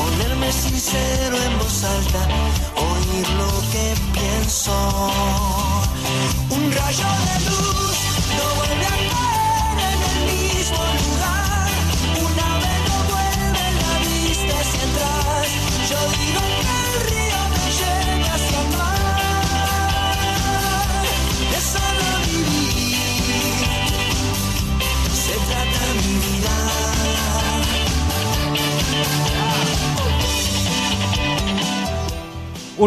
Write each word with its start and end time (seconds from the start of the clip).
Ponerme 0.00 0.50
sincero 0.50 1.36
en 1.46 1.58
voz 1.58 1.84
alta, 1.84 2.22
oír 2.88 3.28
lo 3.40 3.50
que 3.70 3.86
pienso. 4.14 4.72
Un 6.48 6.72
rayo 6.72 7.08
de 7.26 7.34
luz 7.50 7.89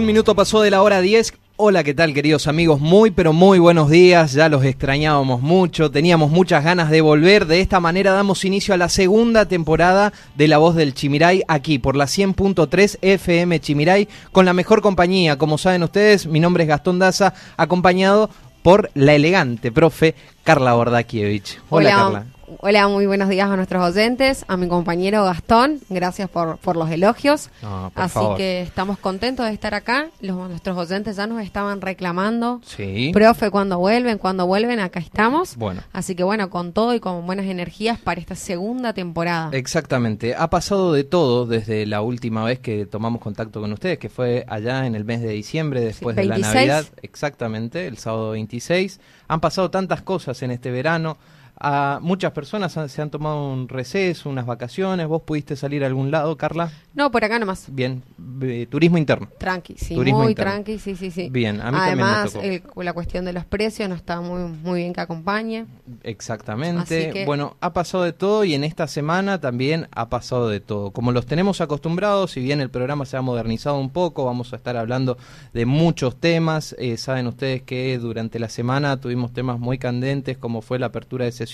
Un 0.04 0.08
minuto 0.08 0.36
pasó 0.36 0.62
de 0.62 0.70
la 0.70 0.82
hora 0.82 1.00
10. 1.00 1.34
Hola, 1.56 1.82
¿qué 1.86 1.94
tal 1.94 2.14
queridos 2.14 2.48
amigos? 2.48 2.82
Muy 2.82 3.12
pero 3.12 3.32
muy 3.32 3.58
buenos 3.58 3.90
días, 3.90 4.34
ya 4.34 4.50
los 4.50 4.66
extrañábamos 4.66 5.42
mucho, 5.42 5.92
teníamos 5.92 6.30
muchas 6.30 6.66
ganas 6.66 6.90
de 6.90 7.00
volver, 7.00 7.45
de 7.45 7.62
esta 7.62 7.80
manera 7.80 8.12
damos 8.12 8.44
inicio 8.44 8.73
a 8.73 8.78
la 8.78 8.90
segunda 8.90 9.45
temporada 9.45 10.12
de 10.36 10.50
La 10.50 10.58
Voz 10.58 10.76
del 10.76 10.94
Chimiray 10.94 11.44
aquí 11.48 11.80
por 11.80 11.95
la 11.95 12.04
100.3 12.04 12.98
FM 13.02 13.62
Chimiray 13.62 14.10
con 14.34 14.44
la 14.45 14.52
mejor 14.52 14.82
compañía, 14.82 15.38
como 15.38 15.58
saben 15.58 15.84
ustedes, 15.84 16.28
mi 16.28 16.42
nombre 16.42 16.64
es 16.64 16.67
Gastón 16.67 17.00
Daza, 17.00 17.34
acompañado 17.56 18.30
por 18.62 18.92
la 18.95 19.14
elegante 19.14 19.72
profe 19.72 20.16
Carla 20.44 20.73
Bordakiewicz. 20.73 21.60
Hola, 21.70 21.90
Carla. 21.92 22.26
Hola, 22.59 22.88
muy 22.88 23.06
buenos 23.06 23.30
días 23.30 23.50
a 23.50 23.56
nuestros 23.56 23.84
oyentes, 23.84 24.46
a 24.48 24.58
mi 24.58 24.68
compañero 24.68 25.23
Gastón, 25.23 25.80
gracias 25.90 26.30
por, 26.30 26.58
por 26.58 26.76
los 26.76 26.90
elogios. 26.90 27.50
No, 27.62 27.92
por 27.94 28.04
Así 28.04 28.14
favor. 28.14 28.38
que 28.38 28.62
estamos 28.62 29.00
contentos 29.00 29.45
de 29.45 29.54
estar 29.54 29.73
acá. 29.73 30.08
Los, 30.22 30.50
nuestros 30.50 30.78
oyentes 30.78 31.16
ya 31.16 31.28
nos 31.28 31.42
estaban 31.42 31.82
reclamando. 31.82 32.61
Sí. 32.66 33.11
Profe, 33.14 33.50
cuando 33.50 33.80
vuelven, 33.80 34.17
cuando 34.17 34.45
vuelven, 34.45 34.80
acá 34.80 35.00
estamos. 35.00 35.55
Bueno. 35.55 35.82
Así 35.94 36.16
que 36.16 36.23
bueno, 36.23 36.50
con 36.50 36.73
todo 36.73 36.94
y 36.94 37.00
con 37.00 37.26
buenas 37.26 37.45
energías 37.45 38.00
para 38.00 38.20
esta 38.20 38.36
segunda 38.36 38.94
temporada. 38.94 39.50
Exactamente, 39.54 40.36
ha 40.36 40.50
pasado 40.50 40.94
de 40.94 41.04
todo 41.04 41.45
desde 41.45 41.86
la 41.86 42.02
última 42.02 42.44
vez 42.44 42.60
que 42.60 42.86
tomamos 42.86 43.22
contacto 43.22 43.61
con 43.61 43.72
ustedes, 43.73 43.98
que 44.00 44.10
fue 44.10 44.45
allá 44.48 44.86
en 44.86 44.95
el 44.95 45.06
mes 45.06 45.22
de 45.22 45.30
diciembre, 45.30 45.82
después 45.82 46.16
de 46.16 46.26
la 46.26 46.36
26. 46.36 46.56
Navidad, 46.56 46.86
exactamente, 47.02 47.88
el 47.88 47.98
sábado 47.98 48.32
26. 48.32 49.00
Han 49.27 49.39
pasado 49.39 49.72
tantas 49.72 50.02
cosas 50.02 50.42
en 50.44 50.52
este 50.52 50.72
verano, 50.72 51.17
a 51.66 52.00
muchas 52.02 52.34
personas 52.34 52.76
han- 52.78 52.90
se 52.90 53.02
han 53.02 53.10
tomado 53.10 53.52
un 53.52 53.70
receso, 53.70 54.30
unas 54.30 54.46
vacaciones, 54.46 55.08
vos 55.08 55.22
pudiste 55.24 55.56
salir 55.56 55.84
a 55.84 55.88
algún 55.88 56.12
lado, 56.12 56.36
Carla, 56.38 56.72
No, 56.94 57.10
por 57.10 57.24
acá 57.24 57.40
nomás. 57.40 57.68
bien, 57.72 58.04
eh, 58.42 58.68
turismo 58.70 58.98
interno. 58.98 59.30
Tranqui, 59.38 59.76
sí, 59.78 59.96
Turismo 59.96 60.20
muy 60.24 60.32
interno. 60.34 60.52
tranqui, 60.52 60.78
sí, 60.78 60.96
sí, 60.98 61.10
sí. 61.10 61.30
Bien, 61.32 61.62
a 61.62 61.72
mí 61.72 61.78
también 61.78 61.98
me 61.98 62.04
Además, 62.04 62.34
tocó. 62.34 62.46
el- 62.46 62.64
la 62.86 62.94
cuestión 62.94 63.24
de 63.26 63.32
los 63.34 63.46
precios 63.46 63.88
no 63.88 63.96
está 63.96 64.20
muy, 64.20 64.44
muy 64.52 64.82
bien 64.82 64.92
que 64.94 65.00
acompañe. 65.02 65.66
Exactamente. 66.04 67.12
Que- 67.12 67.26
Bueno, 67.26 67.56
ha 67.62 67.72
pasado 67.74 68.04
de 68.04 68.12
todo 68.14 68.44
y 68.44 68.54
en 68.54 68.64
esta 68.64 68.88
semana 68.88 69.40
también 69.40 69.88
ha 69.92 70.10
pasado 70.10 70.50
de 70.50 70.60
todo. 70.60 70.92
Como 70.92 71.12
los 71.14 71.26
tenemos 71.26 71.62
acostumbrados, 71.62 72.32
si 72.32 72.42
bien 72.42 72.60
el 72.60 72.70
programa 72.70 73.06
se 73.06 73.16
ha 73.18 73.22
modernizado 73.22 73.80
un 73.80 73.90
poco, 73.90 74.26
vamos 74.26 74.52
a 74.52 74.58
estar 74.58 74.76
hablando 74.76 75.18
de 75.54 75.66
muchos 75.66 76.18
temas. 76.20 76.76
Eh, 76.78 76.98
saben 76.98 77.28
ustedes 77.28 77.62
que 77.62 77.98
durante 78.00 78.38
la 78.40 78.50
semana 78.50 78.98
tuvimos 79.00 79.32
temas 79.34 79.60
muy 79.60 79.78
candentes 79.78 80.38
como 80.38 80.62
fue 80.62 80.78
la 80.78 80.88
apertura 80.88 81.24
de 81.26 81.32
sesiones. 81.32 81.52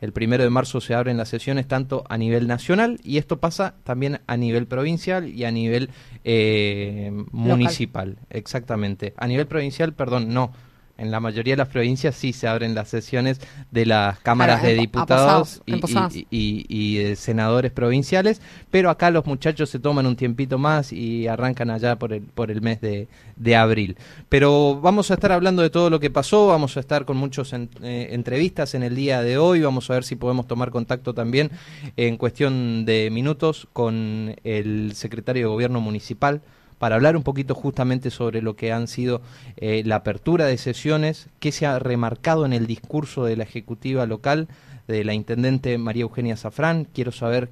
El 0.00 0.12
primero 0.12 0.44
de 0.44 0.50
marzo 0.50 0.80
se 0.80 0.94
abren 0.94 1.16
las 1.16 1.28
sesiones 1.28 1.66
tanto 1.66 2.04
a 2.08 2.18
nivel 2.18 2.46
nacional 2.46 2.98
y 3.02 3.18
esto 3.18 3.40
pasa 3.40 3.74
también 3.84 4.20
a 4.26 4.36
nivel 4.36 4.66
provincial 4.66 5.28
y 5.28 5.44
a 5.44 5.50
nivel 5.50 5.90
eh, 6.24 7.10
municipal. 7.30 8.18
Exactamente. 8.30 9.14
A 9.16 9.26
nivel 9.26 9.46
provincial, 9.46 9.94
perdón, 9.94 10.34
no. 10.34 10.52
En 10.96 11.10
la 11.10 11.18
mayoría 11.18 11.54
de 11.54 11.58
las 11.58 11.68
provincias 11.68 12.14
sí 12.14 12.32
se 12.32 12.46
abren 12.46 12.74
las 12.74 12.88
sesiones 12.88 13.40
de 13.72 13.84
las 13.84 14.20
cámaras 14.20 14.60
Claro, 14.60 14.68
de 14.74 14.78
a 14.78 14.80
diputados 14.80 15.62
y, 15.66 15.72
y- 16.14 16.26
y- 16.30 16.66
y 16.68 16.96
de 17.02 17.16
senadores 17.16 17.72
provinciales, 17.72 18.40
pero 18.70 18.90
acá 18.90 19.10
los 19.10 19.26
muchachos 19.26 19.70
se 19.70 19.80
toman 19.80 20.06
un 20.06 20.14
tiempito 20.14 20.56
más 20.56 20.92
y 20.92 21.26
arrancan 21.26 21.70
allá 21.70 21.96
por 21.96 22.12
el, 22.12 22.22
por 22.22 22.52
el 22.52 22.60
mes 22.62 22.80
de, 22.80 23.08
de 23.34 23.56
abril. 23.56 23.96
Pero 24.28 24.80
vamos 24.80 25.10
a 25.10 25.14
estar 25.14 25.32
hablando 25.32 25.62
de 25.62 25.70
todo 25.70 25.90
lo 25.90 25.98
que 25.98 26.10
pasó, 26.10 26.46
vamos 26.46 26.76
a 26.76 26.80
estar 26.80 27.04
con 27.04 27.16
muchas 27.16 27.52
entrevistas 27.82 28.74
en 28.74 28.82
el 28.84 28.94
día 28.94 29.22
de 29.22 29.36
hoy, 29.36 29.62
vamos 29.62 29.90
a 29.90 29.94
ver 29.94 30.04
si 30.04 30.16
podemos 30.16 30.46
tomar 30.46 30.70
contacto 30.70 31.12
también 31.12 31.50
en 31.96 32.16
cuestión 32.16 32.84
de 32.84 33.10
minutos 33.10 33.66
con 33.72 34.36
el 34.44 34.92
secretario 34.94 35.46
de 35.48 35.52
Gobierno 35.52 35.80
Municipal 35.80 36.40
para 36.78 36.96
hablar 36.96 37.16
un 37.16 37.22
poquito 37.22 37.54
justamente 37.54 38.10
sobre 38.10 38.42
lo 38.42 38.56
que 38.56 38.72
han 38.72 38.88
sido 38.88 39.22
eh, 39.56 39.82
la 39.84 39.96
apertura 39.96 40.46
de 40.46 40.58
sesiones, 40.58 41.28
qué 41.40 41.52
se 41.52 41.66
ha 41.66 41.78
remarcado 41.78 42.44
en 42.46 42.52
el 42.52 42.66
discurso 42.66 43.24
de 43.24 43.36
la 43.36 43.44
ejecutiva 43.44 44.06
local, 44.06 44.48
de 44.88 45.04
la 45.04 45.14
intendente 45.14 45.78
María 45.78 46.02
Eugenia 46.02 46.36
Zafrán. 46.36 46.86
Quiero 46.92 47.12
saber 47.12 47.48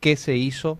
qué 0.00 0.16
se 0.16 0.36
hizo 0.36 0.78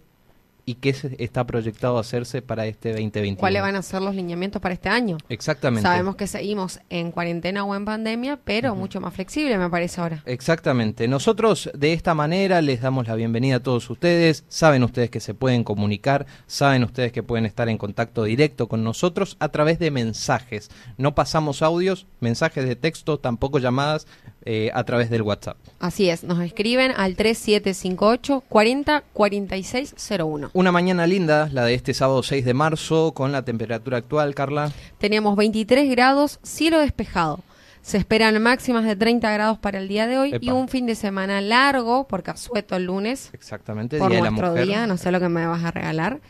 y 0.68 0.74
qué 0.74 0.92
se 0.92 1.14
está 1.22 1.46
proyectado 1.46 1.96
hacerse 1.96 2.42
para 2.42 2.66
este 2.66 2.90
2021. 2.90 3.38
¿Cuáles 3.38 3.62
van 3.62 3.76
a 3.76 3.82
ser 3.82 4.02
los 4.02 4.16
lineamientos 4.16 4.60
para 4.60 4.74
este 4.74 4.88
año? 4.88 5.16
Exactamente. 5.28 5.82
Sabemos 5.82 6.16
que 6.16 6.26
seguimos 6.26 6.80
en 6.90 7.12
cuarentena 7.12 7.64
o 7.64 7.72
en 7.76 7.84
pandemia, 7.84 8.40
pero 8.42 8.74
mucho 8.74 9.00
más 9.00 9.14
flexible 9.14 9.56
me 9.58 9.70
parece 9.70 10.00
ahora. 10.00 10.24
Exactamente. 10.26 11.06
Nosotros 11.06 11.70
de 11.72 11.92
esta 11.92 12.14
manera 12.14 12.60
les 12.62 12.80
damos 12.80 13.06
la 13.06 13.14
bienvenida 13.14 13.56
a 13.56 13.62
todos 13.62 13.88
ustedes. 13.88 14.44
Saben 14.48 14.82
ustedes 14.82 15.08
que 15.08 15.20
se 15.20 15.34
pueden 15.34 15.62
comunicar, 15.62 16.26
saben 16.48 16.82
ustedes 16.82 17.12
que 17.12 17.22
pueden 17.22 17.46
estar 17.46 17.68
en 17.68 17.78
contacto 17.78 18.24
directo 18.24 18.66
con 18.66 18.82
nosotros 18.82 19.36
a 19.38 19.50
través 19.50 19.78
de 19.78 19.92
mensajes. 19.92 20.68
No 20.98 21.14
pasamos 21.14 21.62
audios, 21.62 22.08
mensajes 22.18 22.66
de 22.66 22.74
texto, 22.74 23.20
tampoco 23.20 23.60
llamadas 23.60 24.08
eh, 24.48 24.70
a 24.72 24.84
través 24.84 25.10
del 25.10 25.22
WhatsApp. 25.22 25.56
Así 25.80 26.08
es, 26.08 26.22
nos 26.22 26.40
escriben 26.40 26.92
al 26.96 27.16
3758 27.16 28.44
40 28.48 29.02
4601. 29.12 30.50
Una 30.52 30.72
mañana 30.72 31.06
linda, 31.06 31.48
la 31.52 31.64
de 31.64 31.74
este 31.74 31.92
sábado 31.94 32.22
6 32.22 32.44
de 32.44 32.54
marzo, 32.54 33.12
con 33.12 33.32
la 33.32 33.44
temperatura 33.44 33.98
actual, 33.98 34.34
Carla. 34.34 34.70
Tenemos 34.98 35.36
23 35.36 35.90
grados, 35.90 36.38
cielo 36.42 36.78
despejado. 36.78 37.40
Se 37.82 37.98
esperan 37.98 38.40
máximas 38.42 38.84
de 38.84 38.96
30 38.96 39.30
grados 39.32 39.58
para 39.58 39.78
el 39.78 39.88
día 39.88 40.06
de 40.06 40.18
hoy 40.18 40.36
y 40.40 40.50
un 40.50 40.68
fin 40.68 40.86
de 40.86 40.94
semana 40.94 41.40
largo, 41.40 42.06
porque 42.08 42.30
asueto 42.30 42.76
el 42.76 42.84
lunes, 42.84 43.30
Exactamente, 43.32 43.98
por 43.98 44.10
Día 44.10 44.18
de 44.18 44.24
la 44.24 44.30
Mujer. 44.30 44.64
día, 44.66 44.86
no 44.86 44.96
sé 44.96 45.12
lo 45.12 45.20
que 45.20 45.28
me 45.28 45.46
vas 45.46 45.62
a 45.64 45.70
regalar. 45.70 46.20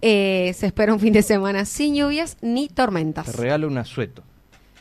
Eh, 0.00 0.52
se 0.56 0.66
espera 0.66 0.92
un 0.92 1.00
fin 1.00 1.12
de 1.12 1.22
semana 1.22 1.64
sin 1.64 1.94
lluvias 1.94 2.36
ni 2.40 2.68
tormentas. 2.68 3.26
Te 3.26 3.32
regalo 3.32 3.68
un 3.68 3.78
asueto. 3.78 4.22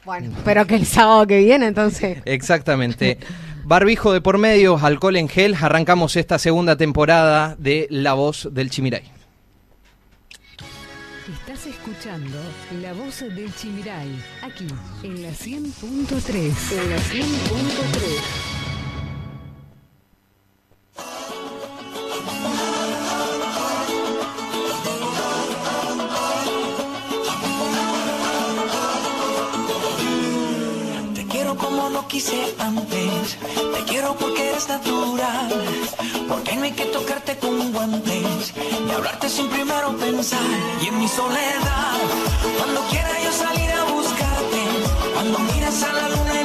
Bueno, 0.06 0.36
pero 0.44 0.68
que 0.68 0.76
el 0.76 0.86
sábado 0.86 1.26
que 1.28 1.40
viene, 1.40 1.68
entonces. 1.68 2.20
Exactamente. 2.26 3.18
Barbijo 3.64 4.12
de 4.12 4.20
por 4.20 4.38
medio, 4.38 4.78
alcohol 4.78 5.16
en 5.16 5.30
gel. 5.30 5.56
Arrancamos 5.60 6.16
esta 6.18 6.38
segunda 6.38 6.76
temporada 6.76 7.56
de 7.58 7.88
La 7.90 8.14
Voz 8.14 8.50
del 8.52 8.70
Chimiray. 8.70 9.04
Estás 11.32 11.66
escuchando 11.68 12.38
La 12.82 12.92
Voz 12.94 13.22
del 13.22 13.56
Chimiray, 13.56 14.10
aquí 14.42 14.68
en 15.04 15.22
la 15.22 15.30
100.3. 15.30 16.38
En 16.72 16.90
la 16.90 16.98
100.3. 16.98 18.53
quise 32.14 32.54
antes. 32.60 33.38
Te 33.74 33.84
quiero 33.90 34.16
porque 34.16 34.50
eres 34.50 34.68
natural. 34.68 35.50
Porque 36.30 36.56
no 36.56 36.64
hay 36.64 36.72
que 36.72 36.86
tocarte 36.86 37.36
con 37.38 37.74
guantes. 37.74 38.54
Y 38.88 38.92
hablarte 38.92 39.28
sin 39.30 39.48
primero 39.48 39.98
pensar. 39.98 40.40
Y 40.84 40.88
en 40.90 41.00
mi 41.00 41.08
soledad, 41.08 41.98
cuando 42.60 42.82
quiera 42.92 43.14
yo 43.24 43.32
salir 43.32 43.70
a 43.72 43.84
buscarte. 43.86 44.62
Cuando 45.16 45.40
miras 45.40 45.82
a 45.84 45.94
la 45.94 46.10
luna 46.10 46.43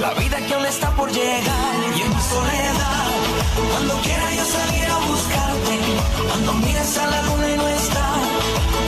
la 0.00 0.14
vida 0.14 0.38
que 0.46 0.54
aún 0.54 0.66
está 0.66 0.90
por 0.92 1.10
llegar. 1.10 1.74
Y 1.96 2.00
en 2.02 2.08
mi 2.08 2.22
soledad, 2.22 3.06
cuando 3.72 3.94
quiera 4.02 4.30
yo 4.34 4.44
salir 4.44 4.86
a 4.90 4.98
buscarte, 4.98 5.76
cuando 6.28 6.52
mires 6.54 6.98
a 6.98 7.06
la 7.06 7.22
luna 7.22 7.48
y 7.48 7.56
no 7.56 7.68
está, 7.68 8.06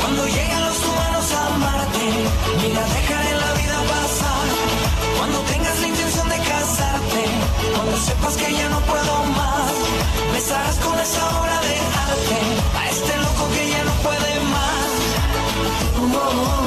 cuando 0.01 0.27
lleguen 0.27 0.61
los 0.61 0.79
humanos 0.85 1.33
a 1.33 1.55
amarte, 1.55 2.07
mira, 2.63 2.83
dejaré 2.97 3.33
la 3.45 3.53
vida 3.61 3.77
pasar. 3.91 4.47
Cuando 5.19 5.39
tengas 5.41 5.81
la 5.81 5.89
intención 5.89 6.29
de 6.29 6.39
casarte, 6.39 7.23
cuando 7.77 7.97
sepas 7.97 8.37
que 8.37 8.53
ya 8.53 8.69
no 8.69 8.81
puedo 8.81 9.15
más, 9.41 9.73
besarás 10.33 10.77
con 10.77 10.99
esa 10.99 11.23
obra 11.41 11.61
de 11.61 11.77
arte. 12.11 12.39
A 12.79 12.89
este 12.89 13.17
loco 13.25 13.49
que 13.55 13.69
ya 13.69 13.85
no 13.85 13.95
puede 14.07 14.33
más. 14.55 14.91
Oh, 16.03 16.60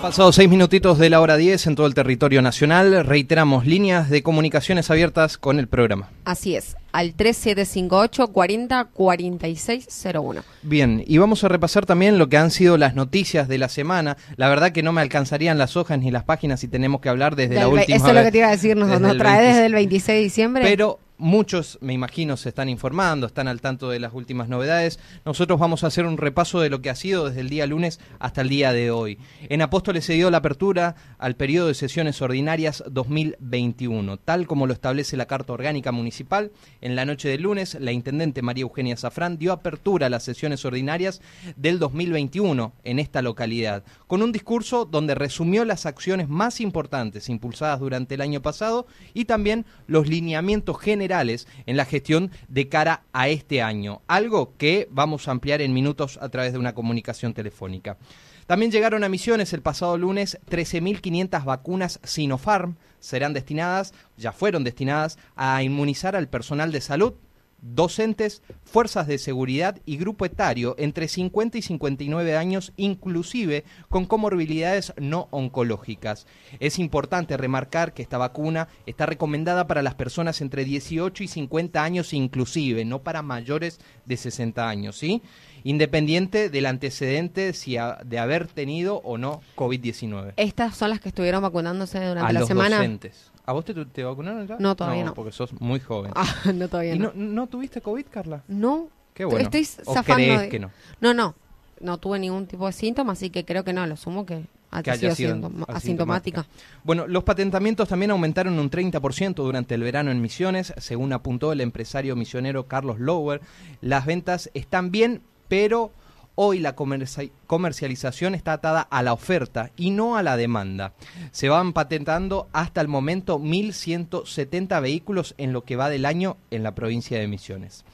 Han 0.00 0.12
pasado 0.12 0.32
seis 0.32 0.48
minutitos 0.48 0.96
de 0.98 1.10
la 1.10 1.20
hora 1.20 1.36
10 1.36 1.66
en 1.66 1.74
todo 1.74 1.86
el 1.86 1.92
territorio 1.92 2.40
nacional. 2.40 3.04
Reiteramos 3.04 3.66
líneas 3.66 4.08
de 4.08 4.22
comunicaciones 4.22 4.90
abiertas 4.90 5.36
con 5.36 5.58
el 5.58 5.68
programa. 5.68 6.08
Así 6.24 6.56
es, 6.56 6.74
al 6.92 7.14
3758 7.14 8.28
40 8.28 8.84
4601. 8.92 10.42
Bien, 10.62 11.02
y 11.06 11.18
vamos 11.18 11.44
a 11.44 11.48
repasar 11.48 11.86
también 11.86 12.18
lo 12.18 12.28
que 12.28 12.36
han 12.36 12.50
sido 12.50 12.76
las 12.76 12.94
noticias 12.94 13.48
de 13.48 13.58
la 13.58 13.68
semana. 13.68 14.16
La 14.36 14.48
verdad 14.48 14.72
que 14.72 14.82
no 14.82 14.92
me 14.92 15.00
alcanzarían 15.00 15.58
las 15.58 15.76
hojas 15.76 15.98
ni 15.98 16.10
las 16.10 16.24
páginas 16.24 16.60
si 16.60 16.68
tenemos 16.68 17.00
que 17.00 17.08
hablar 17.08 17.36
desde 17.36 17.54
la 17.54 17.62
Del 17.62 17.70
ve- 17.72 17.78
última 17.80 17.96
Eso 17.96 18.08
es 18.08 18.14
lo 18.14 18.22
que 18.22 18.32
te 18.32 18.38
iba 18.38 18.48
a 18.48 18.50
decir, 18.52 18.76
nos, 18.76 18.88
desde 18.88 19.00
nos 19.02 19.16
trae 19.18 19.32
26. 19.40 19.54
desde 19.54 19.66
el 19.66 19.72
26 19.74 20.06
de 20.18 20.22
diciembre. 20.22 20.62
Pero 20.64 20.98
muchos, 21.22 21.76
me 21.82 21.92
imagino, 21.92 22.38
se 22.38 22.48
están 22.48 22.70
informando, 22.70 23.26
están 23.26 23.46
al 23.46 23.60
tanto 23.60 23.90
de 23.90 23.98
las 24.00 24.14
últimas 24.14 24.48
novedades. 24.48 24.98
Nosotros 25.26 25.58
vamos 25.60 25.84
a 25.84 25.88
hacer 25.88 26.06
un 26.06 26.16
repaso 26.16 26.60
de 26.60 26.70
lo 26.70 26.80
que 26.80 26.88
ha 26.88 26.94
sido 26.94 27.28
desde 27.28 27.40
el 27.42 27.50
día 27.50 27.66
lunes 27.66 28.00
hasta 28.18 28.40
el 28.40 28.48
día 28.48 28.72
de 28.72 28.90
hoy. 28.90 29.18
En 29.50 29.60
Apóstoles 29.60 30.06
se 30.06 30.14
dio 30.14 30.30
la 30.30 30.38
apertura 30.38 30.94
al 31.18 31.36
periodo 31.36 31.68
de 31.68 31.74
sesiones 31.74 32.22
ordinarias 32.22 32.82
2021, 32.90 34.16
tal 34.16 34.46
como 34.46 34.66
lo 34.66 34.72
establece 34.72 35.18
la 35.18 35.26
Carta 35.26 35.52
Orgánica 35.52 35.92
Municipal. 35.92 36.52
En 36.80 36.96
la 36.96 37.04
noche 37.04 37.28
del 37.28 37.42
lunes, 37.42 37.76
la 37.78 37.92
intendente 37.92 38.42
María 38.42 38.62
Eugenia 38.62 38.96
Zafrán 38.96 39.36
dio 39.36 39.52
apertura 39.52 40.06
a 40.06 40.10
las 40.10 40.22
sesiones 40.22 40.64
ordinarias 40.64 41.20
del 41.56 41.78
2021 41.78 42.72
en 42.84 42.98
esta 42.98 43.20
localidad, 43.20 43.84
con 44.06 44.22
un 44.22 44.32
discurso 44.32 44.86
donde 44.86 45.14
resumió 45.14 45.64
las 45.64 45.84
acciones 45.84 46.28
más 46.28 46.60
importantes 46.60 47.28
impulsadas 47.28 47.80
durante 47.80 48.14
el 48.14 48.22
año 48.22 48.40
pasado 48.40 48.86
y 49.12 49.26
también 49.26 49.66
los 49.86 50.08
lineamientos 50.08 50.78
generales 50.78 51.46
en 51.66 51.76
la 51.76 51.84
gestión 51.84 52.30
de 52.48 52.68
cara 52.68 53.02
a 53.12 53.28
este 53.28 53.60
año, 53.60 54.00
algo 54.06 54.54
que 54.56 54.88
vamos 54.90 55.28
a 55.28 55.32
ampliar 55.32 55.60
en 55.60 55.74
minutos 55.74 56.18
a 56.22 56.28
través 56.30 56.52
de 56.52 56.58
una 56.58 56.74
comunicación 56.74 57.34
telefónica. 57.34 57.98
También 58.46 58.72
llegaron 58.72 59.04
a 59.04 59.08
Misiones 59.08 59.52
el 59.52 59.62
pasado 59.62 59.96
lunes 59.96 60.38
13.500 60.50 61.44
vacunas 61.44 62.00
Sinopharm. 62.02 62.74
Serán 63.00 63.32
destinadas, 63.32 63.92
ya 64.16 64.32
fueron 64.32 64.64
destinadas, 64.64 65.18
a 65.36 65.62
inmunizar 65.62 66.14
al 66.14 66.28
personal 66.28 66.70
de 66.70 66.80
salud, 66.80 67.14
docentes, 67.62 68.42
fuerzas 68.64 69.06
de 69.06 69.18
seguridad 69.18 69.78
y 69.84 69.96
grupo 69.96 70.24
etario 70.24 70.74
entre 70.78 71.08
50 71.08 71.58
y 71.58 71.62
59 71.62 72.36
años, 72.36 72.72
inclusive 72.76 73.64
con 73.88 74.06
comorbilidades 74.06 74.92
no 74.96 75.28
oncológicas. 75.30 76.26
Es 76.58 76.78
importante 76.78 77.36
remarcar 77.36 77.92
que 77.92 78.02
esta 78.02 78.18
vacuna 78.18 78.68
está 78.86 79.06
recomendada 79.06 79.66
para 79.66 79.82
las 79.82 79.94
personas 79.94 80.40
entre 80.40 80.64
18 80.64 81.22
y 81.24 81.28
50 81.28 81.82
años 81.82 82.12
inclusive, 82.12 82.84
no 82.84 83.02
para 83.02 83.22
mayores 83.22 83.80
de 84.06 84.16
60 84.16 84.68
años, 84.68 84.96
¿sí? 84.96 85.22
Independiente 85.64 86.48
del 86.50 86.66
antecedente 86.66 87.52
si 87.52 87.76
ha- 87.76 87.98
de 88.04 88.18
haber 88.18 88.46
tenido 88.46 88.96
o 89.04 89.18
no 89.18 89.40
COVID-19. 89.56 90.32
Estas 90.36 90.76
son 90.76 90.90
las 90.90 91.00
que 91.00 91.08
estuvieron 91.08 91.42
vacunándose 91.42 91.98
durante 91.98 92.28
A 92.28 92.32
la 92.32 92.40
los 92.40 92.48
semana. 92.48 92.76
docentes. 92.76 93.30
¿A 93.46 93.52
vos 93.52 93.64
te, 93.64 93.74
te 93.86 94.04
vacunaron 94.04 94.46
ya? 94.46 94.56
No, 94.58 94.76
todavía 94.76 95.04
no. 95.04 95.14
porque 95.14 95.32
sos 95.32 95.52
muy 95.60 95.80
joven. 95.80 96.12
Ah, 96.14 96.26
no, 96.54 96.68
todavía 96.68 96.94
¿Y 96.94 96.98
no. 96.98 97.12
no, 97.14 97.24
no 97.32 97.46
tuviste 97.46 97.80
COVID, 97.80 98.06
Carla? 98.10 98.42
No. 98.48 98.88
Qué 99.14 99.24
bueno. 99.24 99.40
Estoy 99.40 99.66
¿O 99.86 99.94
zafando. 99.94 100.14
crees 100.24 100.40
de- 100.42 100.48
que 100.48 100.58
no? 100.58 100.70
No, 101.00 101.14
no. 101.14 101.34
No 101.80 101.96
tuve 101.98 102.18
ningún 102.18 102.46
tipo 102.46 102.66
de 102.66 102.72
síntoma, 102.72 103.14
así 103.14 103.30
que 103.30 103.44
creo 103.44 103.64
que 103.64 103.72
no. 103.72 103.86
Lo 103.86 103.96
sumo 103.96 104.26
que, 104.26 104.44
ha 104.70 104.82
que 104.82 104.90
haya 104.90 105.14
sido 105.14 105.14
sido 105.14 105.48
asintom- 105.48 105.64
asintomática. 105.68 106.40
asintomática. 106.42 106.46
Bueno, 106.84 107.06
los 107.06 107.24
patentamientos 107.24 107.88
también 107.88 108.10
aumentaron 108.10 108.58
un 108.58 108.70
30% 108.70 109.34
durante 109.42 109.74
el 109.74 109.82
verano 109.82 110.10
en 110.10 110.20
Misiones, 110.20 110.74
según 110.76 111.12
apuntó 111.14 111.52
el 111.52 111.60
empresario 111.62 112.14
misionero 112.16 112.66
Carlos 112.66 113.00
Lower. 113.00 113.40
Las 113.80 114.04
ventas 114.04 114.50
están 114.52 114.90
bien, 114.90 115.22
pero 115.50 115.90
hoy 116.36 116.60
la 116.60 116.74
comerci- 116.76 117.32
comercialización 117.46 118.34
está 118.34 118.54
atada 118.54 118.80
a 118.82 119.02
la 119.02 119.12
oferta 119.12 119.72
y 119.76 119.90
no 119.90 120.16
a 120.16 120.22
la 120.22 120.36
demanda. 120.38 120.94
Se 121.32 121.48
van 121.50 121.74
patentando 121.74 122.48
hasta 122.52 122.80
el 122.80 122.88
momento 122.88 123.38
1.170 123.38 124.80
vehículos 124.80 125.34
en 125.38 125.52
lo 125.52 125.64
que 125.64 125.76
va 125.76 125.90
del 125.90 126.06
año 126.06 126.36
en 126.50 126.62
la 126.62 126.74
provincia 126.74 127.18
de 127.18 127.28
Misiones. 127.28 127.84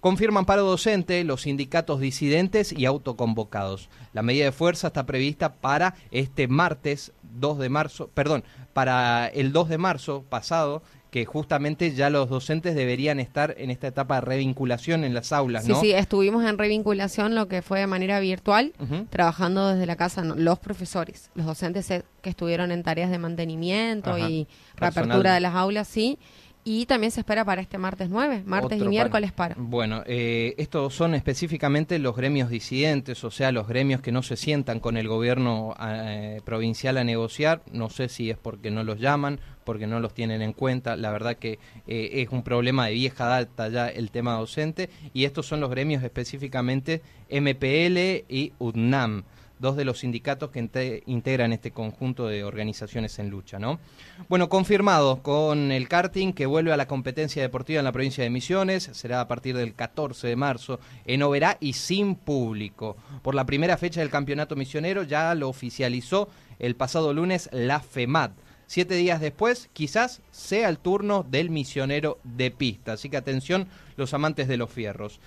Confirman 0.00 0.44
paro 0.44 0.62
docente 0.64 1.24
los 1.24 1.42
sindicatos 1.42 1.98
disidentes 1.98 2.72
y 2.72 2.84
autoconvocados. 2.84 3.88
La 4.12 4.22
medida 4.22 4.44
de 4.44 4.52
fuerza 4.52 4.88
está 4.88 5.06
prevista 5.06 5.54
para 5.54 5.96
este 6.12 6.46
martes 6.46 7.10
2 7.40 7.58
de 7.58 7.68
marzo, 7.68 8.08
perdón, 8.14 8.44
para 8.74 9.26
el 9.26 9.50
2 9.52 9.68
de 9.70 9.78
marzo 9.78 10.24
pasado, 10.28 10.82
que 11.10 11.24
justamente 11.24 11.92
ya 11.94 12.10
los 12.10 12.28
docentes 12.28 12.74
deberían 12.74 13.18
estar 13.20 13.54
en 13.58 13.70
esta 13.70 13.86
etapa 13.86 14.16
de 14.16 14.20
revinculación 14.22 15.04
en 15.04 15.14
las 15.14 15.32
aulas, 15.32 15.64
Sí, 15.64 15.72
¿no? 15.72 15.80
sí, 15.80 15.92
estuvimos 15.92 16.44
en 16.44 16.58
revinculación, 16.58 17.34
lo 17.34 17.48
que 17.48 17.62
fue 17.62 17.80
de 17.80 17.86
manera 17.86 18.20
virtual, 18.20 18.72
trabajando 19.10 19.68
desde 19.68 19.86
la 19.86 19.96
casa, 19.96 20.22
no, 20.22 20.34
los 20.34 20.58
profesores, 20.58 21.30
los 21.34 21.46
docentes 21.46 21.86
que 22.20 22.30
estuvieron 22.30 22.72
en 22.72 22.82
tareas 22.82 23.10
de 23.10 23.18
mantenimiento 23.18 24.10
Ajá. 24.10 24.28
y 24.28 24.46
Personal. 24.74 24.94
reapertura 25.08 25.34
de 25.34 25.40
las 25.40 25.54
aulas, 25.54 25.88
sí. 25.88 26.18
Y 26.64 26.84
también 26.84 27.10
se 27.10 27.20
espera 27.20 27.46
para 27.46 27.62
este 27.62 27.78
martes 27.78 28.10
9, 28.10 28.42
martes 28.44 28.76
Otro 28.76 28.86
y 28.86 28.88
miércoles 28.90 29.32
para. 29.32 29.54
Bueno, 29.56 30.02
eh, 30.04 30.54
estos 30.58 30.92
son 30.92 31.14
específicamente 31.14 31.98
los 31.98 32.14
gremios 32.14 32.50
disidentes, 32.50 33.24
o 33.24 33.30
sea, 33.30 33.52
los 33.52 33.66
gremios 33.66 34.02
que 34.02 34.12
no 34.12 34.22
se 34.22 34.36
sientan 34.36 34.78
con 34.78 34.98
el 34.98 35.08
gobierno 35.08 35.74
eh, 35.80 36.42
provincial 36.44 36.98
a 36.98 37.04
negociar. 37.04 37.62
No 37.72 37.88
sé 37.88 38.10
si 38.10 38.28
es 38.28 38.36
porque 38.36 38.70
no 38.70 38.84
los 38.84 38.98
llaman, 39.00 39.40
porque 39.68 39.86
no 39.86 40.00
los 40.00 40.14
tienen 40.14 40.40
en 40.40 40.54
cuenta. 40.54 40.96
La 40.96 41.10
verdad 41.12 41.36
que 41.36 41.58
eh, 41.86 42.10
es 42.22 42.30
un 42.30 42.42
problema 42.42 42.86
de 42.86 42.94
vieja 42.94 43.26
data 43.26 43.68
ya 43.68 43.86
el 43.88 44.10
tema 44.10 44.32
docente. 44.38 44.88
Y 45.12 45.26
estos 45.26 45.44
son 45.44 45.60
los 45.60 45.68
gremios 45.68 46.02
específicamente 46.02 47.02
MPL 47.30 48.24
y 48.34 48.54
UDNAM 48.58 49.24
dos 49.58 49.76
de 49.76 49.84
los 49.84 49.98
sindicatos 49.98 50.50
que 50.50 50.60
inte- 50.60 51.02
integran 51.06 51.52
este 51.52 51.72
conjunto 51.72 52.28
de 52.28 52.44
organizaciones 52.44 53.18
en 53.18 53.28
lucha, 53.28 53.58
¿no? 53.58 53.80
Bueno, 54.28 54.48
confirmado 54.48 55.20
con 55.20 55.72
el 55.72 55.88
karting 55.88 56.32
que 56.32 56.46
vuelve 56.46 56.72
a 56.72 56.76
la 56.76 56.86
competencia 56.86 57.42
deportiva 57.42 57.80
en 57.80 57.84
la 57.84 57.90
provincia 57.90 58.22
de 58.22 58.30
Misiones, 58.30 58.88
será 58.92 59.20
a 59.20 59.26
partir 59.26 59.56
del 59.56 59.74
14 59.74 60.28
de 60.28 60.36
marzo 60.36 60.78
en 61.04 61.24
Oberá 61.24 61.58
y 61.60 61.72
sin 61.72 62.14
público. 62.14 62.96
Por 63.20 63.34
la 63.34 63.46
primera 63.46 63.76
fecha 63.76 63.98
del 64.00 64.10
campeonato 64.10 64.54
misionero 64.54 65.02
ya 65.02 65.34
lo 65.34 65.48
oficializó 65.48 66.28
el 66.60 66.76
pasado 66.76 67.12
lunes 67.12 67.48
la 67.52 67.80
FEMAT. 67.80 68.30
Siete 68.70 68.96
días 68.96 69.22
después, 69.22 69.70
quizás 69.72 70.20
sea 70.30 70.68
el 70.68 70.76
turno 70.76 71.24
del 71.26 71.48
misionero 71.48 72.18
de 72.22 72.50
pista. 72.50 72.92
Así 72.92 73.08
que 73.08 73.16
atención 73.16 73.66
los 73.96 74.12
amantes 74.12 74.46
de 74.46 74.58
los 74.58 74.68
fierros. 74.68 75.20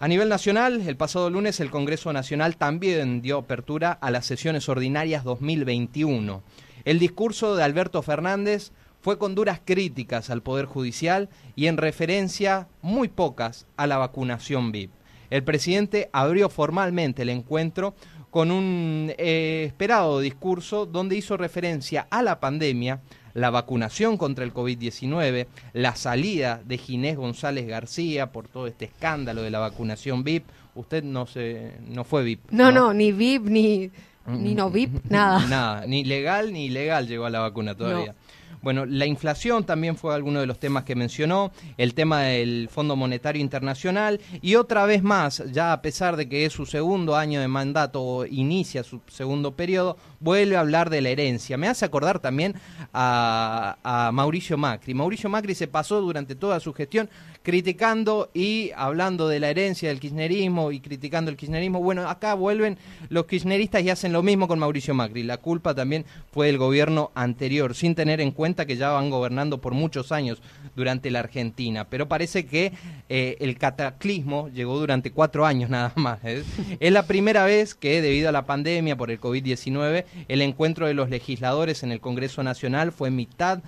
A 0.00 0.08
nivel 0.08 0.30
nacional, 0.30 0.80
el 0.80 0.96
pasado 0.96 1.28
lunes 1.28 1.60
el 1.60 1.70
Congreso 1.70 2.14
Nacional 2.14 2.56
también 2.56 3.20
dio 3.20 3.36
apertura 3.36 3.92
a 3.92 4.10
las 4.10 4.24
sesiones 4.24 4.70
ordinarias 4.70 5.22
2021. 5.22 6.42
El 6.86 6.98
discurso 6.98 7.56
de 7.56 7.62
Alberto 7.62 8.00
Fernández 8.00 8.72
fue 9.02 9.18
con 9.18 9.34
duras 9.34 9.60
críticas 9.62 10.30
al 10.30 10.40
Poder 10.40 10.64
Judicial 10.64 11.28
y 11.56 11.66
en 11.66 11.76
referencia 11.76 12.68
muy 12.80 13.08
pocas 13.08 13.66
a 13.76 13.86
la 13.86 13.98
vacunación 13.98 14.72
VIP. 14.72 14.92
El 15.28 15.44
presidente 15.44 16.08
abrió 16.14 16.48
formalmente 16.48 17.20
el 17.20 17.28
encuentro 17.28 17.94
con 18.30 18.50
un 18.50 19.12
eh, 19.16 19.64
esperado 19.66 20.20
discurso 20.20 20.86
donde 20.86 21.16
hizo 21.16 21.36
referencia 21.36 22.06
a 22.10 22.22
la 22.22 22.40
pandemia, 22.40 23.00
la 23.34 23.50
vacunación 23.50 24.16
contra 24.16 24.44
el 24.44 24.52
COVID-19, 24.52 25.46
la 25.72 25.96
salida 25.96 26.60
de 26.64 26.78
Ginés 26.78 27.16
González 27.16 27.66
García 27.66 28.32
por 28.32 28.48
todo 28.48 28.66
este 28.66 28.86
escándalo 28.86 29.42
de 29.42 29.50
la 29.50 29.58
vacunación 29.58 30.24
VIP. 30.24 30.44
Usted 30.74 31.02
no 31.02 31.26
se, 31.26 31.72
no 31.88 32.04
fue 32.04 32.22
VIP. 32.22 32.50
No, 32.50 32.70
no, 32.70 32.92
ni 32.92 33.12
VIP, 33.12 33.44
ni, 33.46 33.90
ni 34.26 34.54
no 34.54 34.70
VIP, 34.70 35.04
nada. 35.08 35.46
Nada, 35.46 35.86
ni 35.86 36.04
legal 36.04 36.52
ni 36.52 36.66
ilegal 36.66 37.06
llegó 37.06 37.26
a 37.26 37.30
la 37.30 37.40
vacuna 37.40 37.74
todavía. 37.74 38.14
Bueno, 38.62 38.86
la 38.86 39.06
inflación 39.06 39.64
también 39.64 39.96
fue 39.96 40.14
alguno 40.14 40.40
de 40.40 40.46
los 40.46 40.58
temas 40.58 40.84
que 40.84 40.94
mencionó, 40.94 41.52
el 41.76 41.94
tema 41.94 42.22
del 42.22 42.68
Fondo 42.70 42.96
Monetario 42.96 43.40
Internacional 43.40 44.20
y 44.42 44.56
otra 44.56 44.84
vez 44.86 45.02
más, 45.02 45.42
ya 45.52 45.72
a 45.72 45.82
pesar 45.82 46.16
de 46.16 46.28
que 46.28 46.44
es 46.44 46.52
su 46.52 46.66
segundo 46.66 47.16
año 47.16 47.40
de 47.40 47.48
mandato 47.48 48.02
o 48.02 48.26
inicia 48.26 48.82
su 48.82 49.00
segundo 49.08 49.52
periodo, 49.52 49.96
vuelve 50.20 50.56
a 50.56 50.60
hablar 50.60 50.90
de 50.90 51.00
la 51.00 51.10
herencia. 51.10 51.56
Me 51.56 51.68
hace 51.68 51.84
acordar 51.84 52.18
también 52.18 52.54
a, 52.92 53.76
a 53.82 54.12
Mauricio 54.12 54.58
Macri. 54.58 54.94
Mauricio 54.94 55.30
Macri 55.30 55.54
se 55.54 55.68
pasó 55.68 56.00
durante 56.00 56.34
toda 56.34 56.60
su 56.60 56.72
gestión 56.72 57.08
criticando 57.48 58.30
y 58.34 58.72
hablando 58.76 59.26
de 59.26 59.40
la 59.40 59.48
herencia 59.48 59.88
del 59.88 60.00
kirchnerismo 60.00 60.70
y 60.70 60.80
criticando 60.80 61.30
el 61.30 61.36
kirchnerismo. 61.38 61.80
Bueno, 61.80 62.06
acá 62.06 62.34
vuelven 62.34 62.76
los 63.08 63.24
kirchneristas 63.24 63.82
y 63.82 63.88
hacen 63.88 64.12
lo 64.12 64.22
mismo 64.22 64.48
con 64.48 64.58
Mauricio 64.58 64.92
Macri. 64.92 65.22
La 65.22 65.38
culpa 65.38 65.74
también 65.74 66.04
fue 66.30 66.48
del 66.48 66.58
gobierno 66.58 67.10
anterior, 67.14 67.74
sin 67.74 67.94
tener 67.94 68.20
en 68.20 68.32
cuenta 68.32 68.47
que 68.54 68.76
ya 68.76 68.90
van 68.90 69.10
gobernando 69.10 69.60
por 69.60 69.74
muchos 69.74 70.12
años 70.12 70.40
durante 70.76 71.10
la 71.10 71.20
Argentina. 71.20 71.88
Pero 71.88 72.08
parece 72.08 72.46
que 72.46 72.72
eh, 73.08 73.36
el 73.40 73.58
cataclismo 73.58 74.48
llegó 74.48 74.78
durante 74.78 75.10
cuatro 75.10 75.46
años 75.46 75.70
nada 75.70 75.92
más. 75.96 76.18
¿eh? 76.24 76.44
Es 76.80 76.92
la 76.92 77.06
primera 77.06 77.44
vez 77.44 77.74
que, 77.74 78.02
debido 78.02 78.28
a 78.28 78.32
la 78.32 78.46
pandemia 78.46 78.96
por 78.96 79.10
el 79.10 79.20
COVID-19, 79.20 80.04
el 80.28 80.42
encuentro 80.42 80.86
de 80.86 80.94
los 80.94 81.10
legisladores 81.10 81.82
en 81.82 81.92
el 81.92 82.00
Congreso 82.00 82.42
Nacional 82.42 82.92
fue 82.92 83.10
mitad 83.10 83.60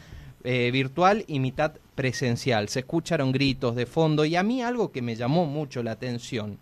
eh, 0.45 0.71
virtual 0.73 1.25
y 1.27 1.39
mitad 1.39 1.73
presencial. 1.95 2.69
Se 2.69 2.81
escucharon 2.81 3.33
gritos 3.33 3.77
de 3.77 3.87
fondo 3.87 4.25
y 4.25 4.37
a 4.37 4.43
mí 4.43 4.63
algo 4.63 4.91
que 4.93 5.03
me 5.03 5.17
llamó 5.17 5.47
mucho 5.47 5.83
la 5.83 5.93
atención 5.93 6.59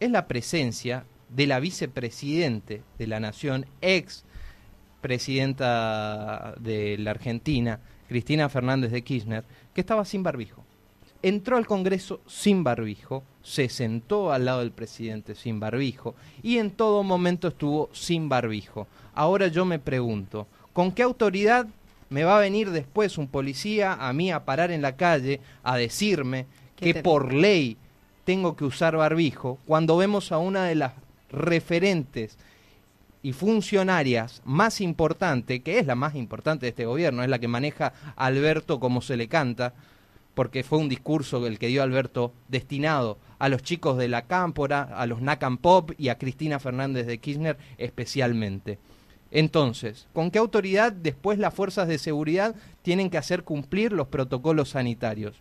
es 0.00 0.10
la 0.10 0.26
presencia 0.26 1.04
de 1.28 1.46
la 1.46 1.60
vicepresidente 1.60 2.82
de 2.98 3.06
la 3.06 3.20
Nación, 3.20 3.66
ex 3.80 4.24
presidenta 5.00 6.54
de 6.58 6.98
la 6.98 7.12
Argentina, 7.12 7.80
Cristina 8.08 8.48
Fernández 8.48 8.90
de 8.90 9.02
Kirchner, 9.02 9.44
que 9.74 9.80
estaba 9.80 10.04
sin 10.04 10.22
barbijo. 10.22 10.64
Entró 11.22 11.56
al 11.56 11.66
Congreso 11.66 12.20
sin 12.26 12.62
barbijo, 12.62 13.24
se 13.42 13.68
sentó 13.68 14.32
al 14.32 14.44
lado 14.44 14.60
del 14.60 14.70
presidente 14.70 15.34
sin 15.34 15.58
barbijo 15.58 16.14
y 16.42 16.58
en 16.58 16.70
todo 16.70 17.02
momento 17.02 17.48
estuvo 17.48 17.90
sin 17.92 18.28
barbijo. 18.28 18.86
Ahora 19.14 19.48
yo 19.48 19.64
me 19.64 19.80
pregunto, 19.80 20.46
¿con 20.72 20.92
qué 20.92 21.02
autoridad 21.02 21.66
me 22.08 22.24
va 22.24 22.38
a 22.38 22.40
venir 22.40 22.70
después 22.70 23.18
un 23.18 23.26
policía 23.26 23.94
a 23.94 24.12
mí 24.12 24.30
a 24.30 24.44
parar 24.44 24.70
en 24.70 24.82
la 24.82 24.96
calle 24.96 25.40
a 25.62 25.76
decirme 25.76 26.46
que 26.76 26.94
por 26.94 27.32
ley 27.32 27.76
tengo 28.24 28.56
que 28.56 28.64
usar 28.64 28.96
barbijo 28.96 29.58
cuando 29.66 29.96
vemos 29.96 30.32
a 30.32 30.38
una 30.38 30.64
de 30.64 30.76
las 30.76 30.92
referentes 31.30 32.38
y 33.22 33.32
funcionarias 33.32 34.42
más 34.44 34.80
importante, 34.80 35.60
que 35.60 35.78
es 35.78 35.86
la 35.86 35.94
más 35.94 36.14
importante 36.14 36.66
de 36.66 36.70
este 36.70 36.86
gobierno, 36.86 37.22
es 37.22 37.28
la 37.28 37.38
que 37.38 37.48
maneja 37.48 37.92
Alberto 38.16 38.78
como 38.80 39.00
se 39.02 39.16
le 39.16 39.28
canta, 39.28 39.74
porque 40.34 40.62
fue 40.62 40.78
un 40.78 40.88
discurso 40.88 41.44
el 41.46 41.58
que 41.58 41.66
dio 41.66 41.82
Alberto 41.82 42.32
destinado 42.46 43.18
a 43.40 43.48
los 43.48 43.62
chicos 43.62 43.98
de 43.98 44.08
la 44.08 44.22
Cámpora, 44.22 44.82
a 44.82 45.06
los 45.06 45.20
Nakam 45.20 45.58
Pop 45.58 45.90
y 45.98 46.10
a 46.10 46.18
Cristina 46.18 46.60
Fernández 46.60 47.06
de 47.06 47.18
Kirchner 47.18 47.58
especialmente. 47.76 48.78
Entonces, 49.30 50.06
¿con 50.12 50.30
qué 50.30 50.38
autoridad 50.38 50.92
después 50.92 51.38
las 51.38 51.52
fuerzas 51.52 51.88
de 51.88 51.98
seguridad 51.98 52.54
tienen 52.82 53.10
que 53.10 53.18
hacer 53.18 53.42
cumplir 53.42 53.92
los 53.92 54.08
protocolos 54.08 54.70
sanitarios? 54.70 55.36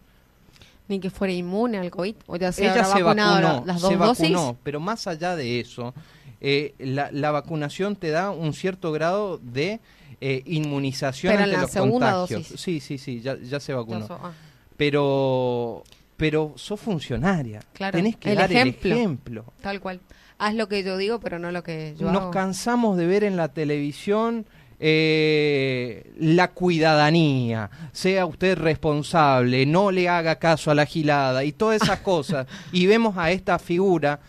Ni 0.88 1.00
que 1.00 1.10
fuera 1.10 1.34
inmune 1.34 1.78
al 1.78 1.92
COVID, 1.92 2.16
o 2.28 2.36
Ella 2.36 2.52
se 2.52 2.68
vacunado 2.68 3.64
las 3.66 3.82
dos 3.82 3.92
se 3.92 3.98
dosis. 3.98 4.32
vacunó, 4.32 4.58
pero 4.64 4.80
más 4.80 5.06
allá 5.06 5.36
de 5.36 5.60
eso, 5.60 5.94
eh, 6.42 6.74
la, 6.80 7.10
la 7.12 7.32
vacunación 7.32 7.96
te 7.96 8.10
da 8.10 8.32
un 8.32 8.54
cierto 8.54 8.92
grado 8.92 9.38
de 9.40 9.80
eh, 10.22 10.42
inmunización 10.46 11.32
Pero 11.34 11.40
en 11.44 11.44
ante 11.46 11.56
la 11.58 11.62
los 11.64 11.72
segunda 11.72 12.12
contagios. 12.14 12.44
dosis. 12.50 12.62
Sí, 12.62 12.80
sí, 12.80 12.98
sí, 12.98 13.22
ya, 13.22 13.38
ya 13.38 13.60
se 13.60 13.74
vacunó. 13.74 14.02
Ya 14.02 14.08
so- 14.08 14.20
ah. 14.22 14.32
Pero, 14.78 15.84
pero 16.18 16.54
sos 16.56 16.80
funcionaria. 16.80 17.62
Claro, 17.74 17.98
Tenés 17.98 18.16
que 18.18 18.32
el 18.32 18.38
dar 18.38 18.52
ejemplo. 18.52 18.92
el 18.92 18.98
ejemplo. 18.98 19.46
Tal 19.62 19.80
cual. 19.82 20.00
Haz 20.40 20.54
lo 20.54 20.68
que 20.68 20.84
yo 20.84 20.98
digo, 20.98 21.20
pero 21.20 21.40
no 21.40 21.52
lo 21.52 21.64
que 21.64 21.96
yo 21.98 22.12
Nos 22.12 22.22
hago. 22.24 22.32
cansamos 22.32 22.96
de 22.98 23.08
ver 23.08 23.24
en 23.24 23.38
la 23.38 23.48
televisión 23.50 24.46
eh, 24.80 26.12
la 26.20 26.50
cuidadanía, 26.52 27.70
sea 27.92 28.28
usted 28.28 28.56
responsable, 28.58 29.66
no 29.66 29.90
le 29.92 30.08
haga 30.10 30.36
caso 30.38 30.70
a 30.70 30.76
la 30.76 30.86
gilada 30.86 31.44
y 31.44 31.52
todas 31.54 31.82
esas 31.82 32.00
cosas. 32.02 32.46
Y 32.72 32.86
vemos 32.86 33.18
a 33.18 33.32
esta 33.32 33.58
figura, 33.58 34.20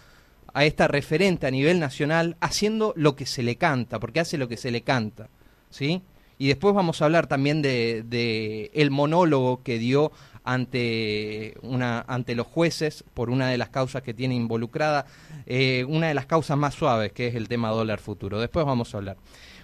a 0.54 0.64
esta 0.64 0.88
referente 0.88 1.46
a 1.46 1.50
nivel 1.50 1.78
nacional, 1.80 2.36
haciendo 2.40 2.92
lo 2.96 3.16
que 3.16 3.26
se 3.26 3.42
le 3.42 3.56
canta, 3.56 3.98
porque 3.98 4.20
hace 4.20 4.38
lo 4.38 4.48
que 4.48 4.56
se 4.56 4.70
le 4.70 4.82
canta. 4.82 5.28
¿Sí? 5.70 6.02
Y 6.38 6.48
después 6.48 6.74
vamos 6.74 7.02
a 7.02 7.06
hablar 7.06 7.26
también 7.26 7.62
de, 7.62 8.04
de 8.06 8.70
el 8.72 8.90
monólogo 8.90 9.62
que 9.62 9.78
dio 9.78 10.12
ante 10.48 11.54
una 11.60 12.00
ante 12.08 12.34
los 12.34 12.46
jueces 12.46 13.04
por 13.12 13.28
una 13.28 13.48
de 13.48 13.58
las 13.58 13.68
causas 13.68 14.02
que 14.02 14.14
tiene 14.14 14.34
involucrada 14.34 15.04
eh, 15.44 15.84
una 15.86 16.08
de 16.08 16.14
las 16.14 16.24
causas 16.24 16.56
más 16.56 16.74
suaves 16.74 17.12
que 17.12 17.26
es 17.26 17.34
el 17.34 17.48
tema 17.48 17.68
dólar 17.68 17.98
futuro 17.98 18.40
después 18.40 18.64
vamos 18.64 18.94
a 18.94 18.98
hablar 18.98 19.16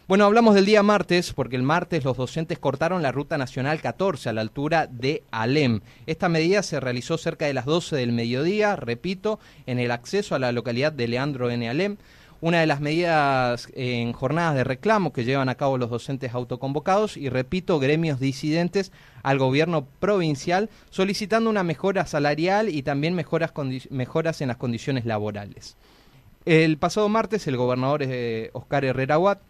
bueno 0.06 0.24
hablamos 0.24 0.54
del 0.54 0.66
día 0.66 0.82
martes 0.82 1.32
porque 1.32 1.56
el 1.56 1.62
martes 1.62 2.04
los 2.04 2.16
docentes 2.16 2.58
cortaron 2.58 3.02
la 3.02 3.12
ruta 3.12 3.38
nacional 3.38 3.80
14 3.80 4.28
a 4.28 4.32
la 4.32 4.42
altura 4.42 4.86
de 4.86 5.22
Alem. 5.30 5.80
Esta 6.06 6.28
medida 6.28 6.62
se 6.62 6.80
realizó 6.80 7.16
cerca 7.16 7.46
de 7.46 7.54
las 7.54 7.64
12 7.64 7.96
del 7.96 8.12
mediodía 8.12 8.76
repito 8.76 9.38
en 9.66 9.78
el 9.78 9.90
acceso 9.90 10.34
a 10.34 10.38
la 10.38 10.52
localidad 10.52 10.92
de 10.92 11.08
Leandro 11.08 11.50
N. 11.50 11.68
Alem. 11.68 11.96
Una 12.44 12.60
de 12.60 12.66
las 12.66 12.80
medidas 12.80 13.68
en 13.72 14.12
jornadas 14.12 14.54
de 14.54 14.64
reclamo 14.64 15.14
que 15.14 15.24
llevan 15.24 15.48
a 15.48 15.54
cabo 15.54 15.78
los 15.78 15.88
docentes 15.88 16.34
autoconvocados 16.34 17.16
y, 17.16 17.30
repito, 17.30 17.78
gremios 17.78 18.20
disidentes 18.20 18.92
al 19.22 19.38
gobierno 19.38 19.86
provincial 19.98 20.68
solicitando 20.90 21.48
una 21.48 21.64
mejora 21.64 22.04
salarial 22.04 22.68
y 22.68 22.82
también 22.82 23.14
mejoras, 23.14 24.40
en 24.42 24.48
las 24.48 24.58
condiciones 24.58 25.06
laborales. 25.06 25.78
El 26.44 26.76
pasado 26.76 27.08
martes 27.08 27.46
el 27.46 27.56
gobernador 27.56 28.02
eh, 28.02 28.50
Oscar 28.52 28.84
Herrera 28.84 29.18
Watt 29.18 29.40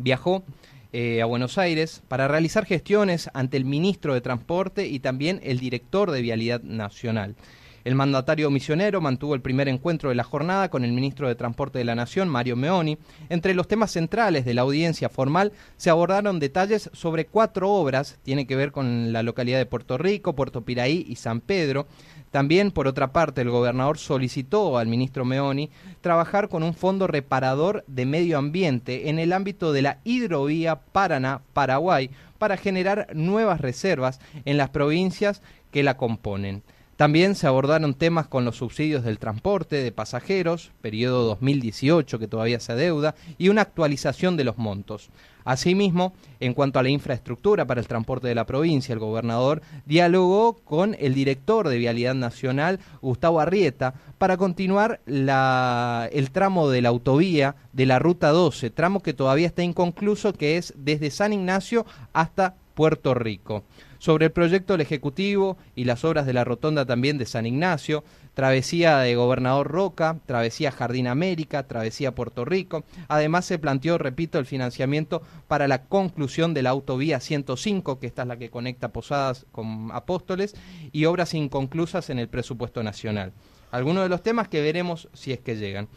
viajó 0.00 0.44
eh, 0.92 1.22
a 1.22 1.26
Buenos 1.26 1.56
Aires 1.58 2.02
para 2.08 2.26
realizar 2.26 2.64
gestiones 2.64 3.30
ante 3.32 3.56
el 3.56 3.64
ministro 3.64 4.14
de 4.14 4.20
Transporte 4.20 4.88
y 4.88 4.98
también 4.98 5.40
el 5.44 5.60
director 5.60 6.10
de 6.10 6.22
Vialidad 6.22 6.62
Nacional. 6.62 7.36
El 7.82 7.94
mandatario 7.94 8.50
misionero 8.50 9.00
mantuvo 9.00 9.34
el 9.34 9.40
primer 9.40 9.68
encuentro 9.68 10.10
de 10.10 10.14
la 10.14 10.24
jornada 10.24 10.68
con 10.68 10.84
el 10.84 10.92
ministro 10.92 11.28
de 11.28 11.34
Transporte 11.34 11.78
de 11.78 11.84
la 11.84 11.94
Nación, 11.94 12.28
Mario 12.28 12.54
Meoni. 12.56 12.98
Entre 13.30 13.54
los 13.54 13.68
temas 13.68 13.92
centrales 13.92 14.44
de 14.44 14.52
la 14.52 14.62
audiencia 14.62 15.08
formal 15.08 15.52
se 15.78 15.88
abordaron 15.88 16.40
detalles 16.40 16.90
sobre 16.92 17.24
cuatro 17.24 17.70
obras, 17.70 18.18
tiene 18.22 18.46
que 18.46 18.56
ver 18.56 18.70
con 18.70 19.12
la 19.12 19.22
localidad 19.22 19.58
de 19.58 19.66
Puerto 19.66 19.96
Rico, 19.96 20.34
Puerto 20.34 20.62
Piraí 20.62 21.06
y 21.08 21.16
San 21.16 21.40
Pedro. 21.40 21.86
También, 22.30 22.70
por 22.70 22.86
otra 22.86 23.12
parte, 23.12 23.40
el 23.40 23.50
gobernador 23.50 23.98
solicitó 23.98 24.78
al 24.78 24.86
ministro 24.86 25.24
Meoni 25.24 25.70
trabajar 26.00 26.48
con 26.48 26.62
un 26.62 26.74
fondo 26.74 27.06
reparador 27.06 27.84
de 27.88 28.06
medio 28.06 28.38
ambiente 28.38 29.08
en 29.08 29.18
el 29.18 29.32
ámbito 29.32 29.72
de 29.72 29.82
la 29.82 29.98
hidrovía 30.04 30.76
Paraná-Paraguay 30.76 32.10
para 32.38 32.56
generar 32.56 33.08
nuevas 33.14 33.60
reservas 33.60 34.20
en 34.44 34.56
las 34.56 34.70
provincias 34.70 35.42
que 35.72 35.82
la 35.82 35.96
componen. 35.96 36.62
También 37.00 37.34
se 37.34 37.46
abordaron 37.46 37.94
temas 37.94 38.26
con 38.26 38.44
los 38.44 38.56
subsidios 38.56 39.04
del 39.04 39.18
transporte 39.18 39.76
de 39.76 39.90
pasajeros, 39.90 40.70
periodo 40.82 41.24
2018 41.24 42.18
que 42.18 42.28
todavía 42.28 42.60
se 42.60 42.72
adeuda, 42.72 43.14
y 43.38 43.48
una 43.48 43.62
actualización 43.62 44.36
de 44.36 44.44
los 44.44 44.58
montos. 44.58 45.08
Asimismo, 45.46 46.12
en 46.40 46.52
cuanto 46.52 46.78
a 46.78 46.82
la 46.82 46.90
infraestructura 46.90 47.64
para 47.64 47.80
el 47.80 47.86
transporte 47.86 48.28
de 48.28 48.34
la 48.34 48.44
provincia, 48.44 48.92
el 48.92 48.98
gobernador 48.98 49.62
dialogó 49.86 50.58
con 50.62 50.94
el 51.00 51.14
director 51.14 51.70
de 51.70 51.78
Vialidad 51.78 52.14
Nacional, 52.14 52.80
Gustavo 53.00 53.40
Arrieta, 53.40 53.94
para 54.18 54.36
continuar 54.36 55.00
el 55.06 56.30
tramo 56.32 56.68
de 56.68 56.82
la 56.82 56.90
autovía 56.90 57.56
de 57.72 57.86
la 57.86 57.98
Ruta 57.98 58.28
12, 58.28 58.68
tramo 58.68 59.00
que 59.00 59.14
todavía 59.14 59.46
está 59.46 59.62
inconcluso, 59.62 60.34
que 60.34 60.58
es 60.58 60.74
desde 60.76 61.10
San 61.10 61.32
Ignacio 61.32 61.86
hasta 62.12 62.56
Puerto 62.74 63.14
Rico. 63.14 63.64
Sobre 64.00 64.24
el 64.24 64.32
proyecto 64.32 64.72
del 64.72 64.80
Ejecutivo 64.80 65.58
y 65.76 65.84
las 65.84 66.06
obras 66.06 66.24
de 66.24 66.32
la 66.32 66.42
rotonda 66.42 66.86
también 66.86 67.18
de 67.18 67.26
San 67.26 67.44
Ignacio, 67.44 68.02
travesía 68.32 68.96
de 69.00 69.14
Gobernador 69.14 69.68
Roca, 69.68 70.20
travesía 70.24 70.72
Jardín 70.72 71.06
América, 71.06 71.66
travesía 71.66 72.14
Puerto 72.14 72.46
Rico. 72.46 72.82
Además 73.08 73.44
se 73.44 73.58
planteó, 73.58 73.98
repito, 73.98 74.38
el 74.38 74.46
financiamiento 74.46 75.20
para 75.48 75.68
la 75.68 75.82
conclusión 75.82 76.54
de 76.54 76.62
la 76.62 76.70
autovía 76.70 77.20
105, 77.20 77.98
que 78.00 78.06
esta 78.06 78.22
es 78.22 78.28
la 78.28 78.38
que 78.38 78.48
conecta 78.48 78.88
Posadas 78.88 79.44
con 79.52 79.90
Apóstoles, 79.92 80.56
y 80.92 81.04
obras 81.04 81.34
inconclusas 81.34 82.08
en 82.08 82.18
el 82.18 82.28
presupuesto 82.28 82.82
nacional. 82.82 83.34
Algunos 83.70 84.02
de 84.02 84.08
los 84.08 84.22
temas 84.22 84.48
que 84.48 84.62
veremos 84.62 85.10
si 85.12 85.32
es 85.32 85.40
que 85.40 85.56
llegan. 85.56 85.88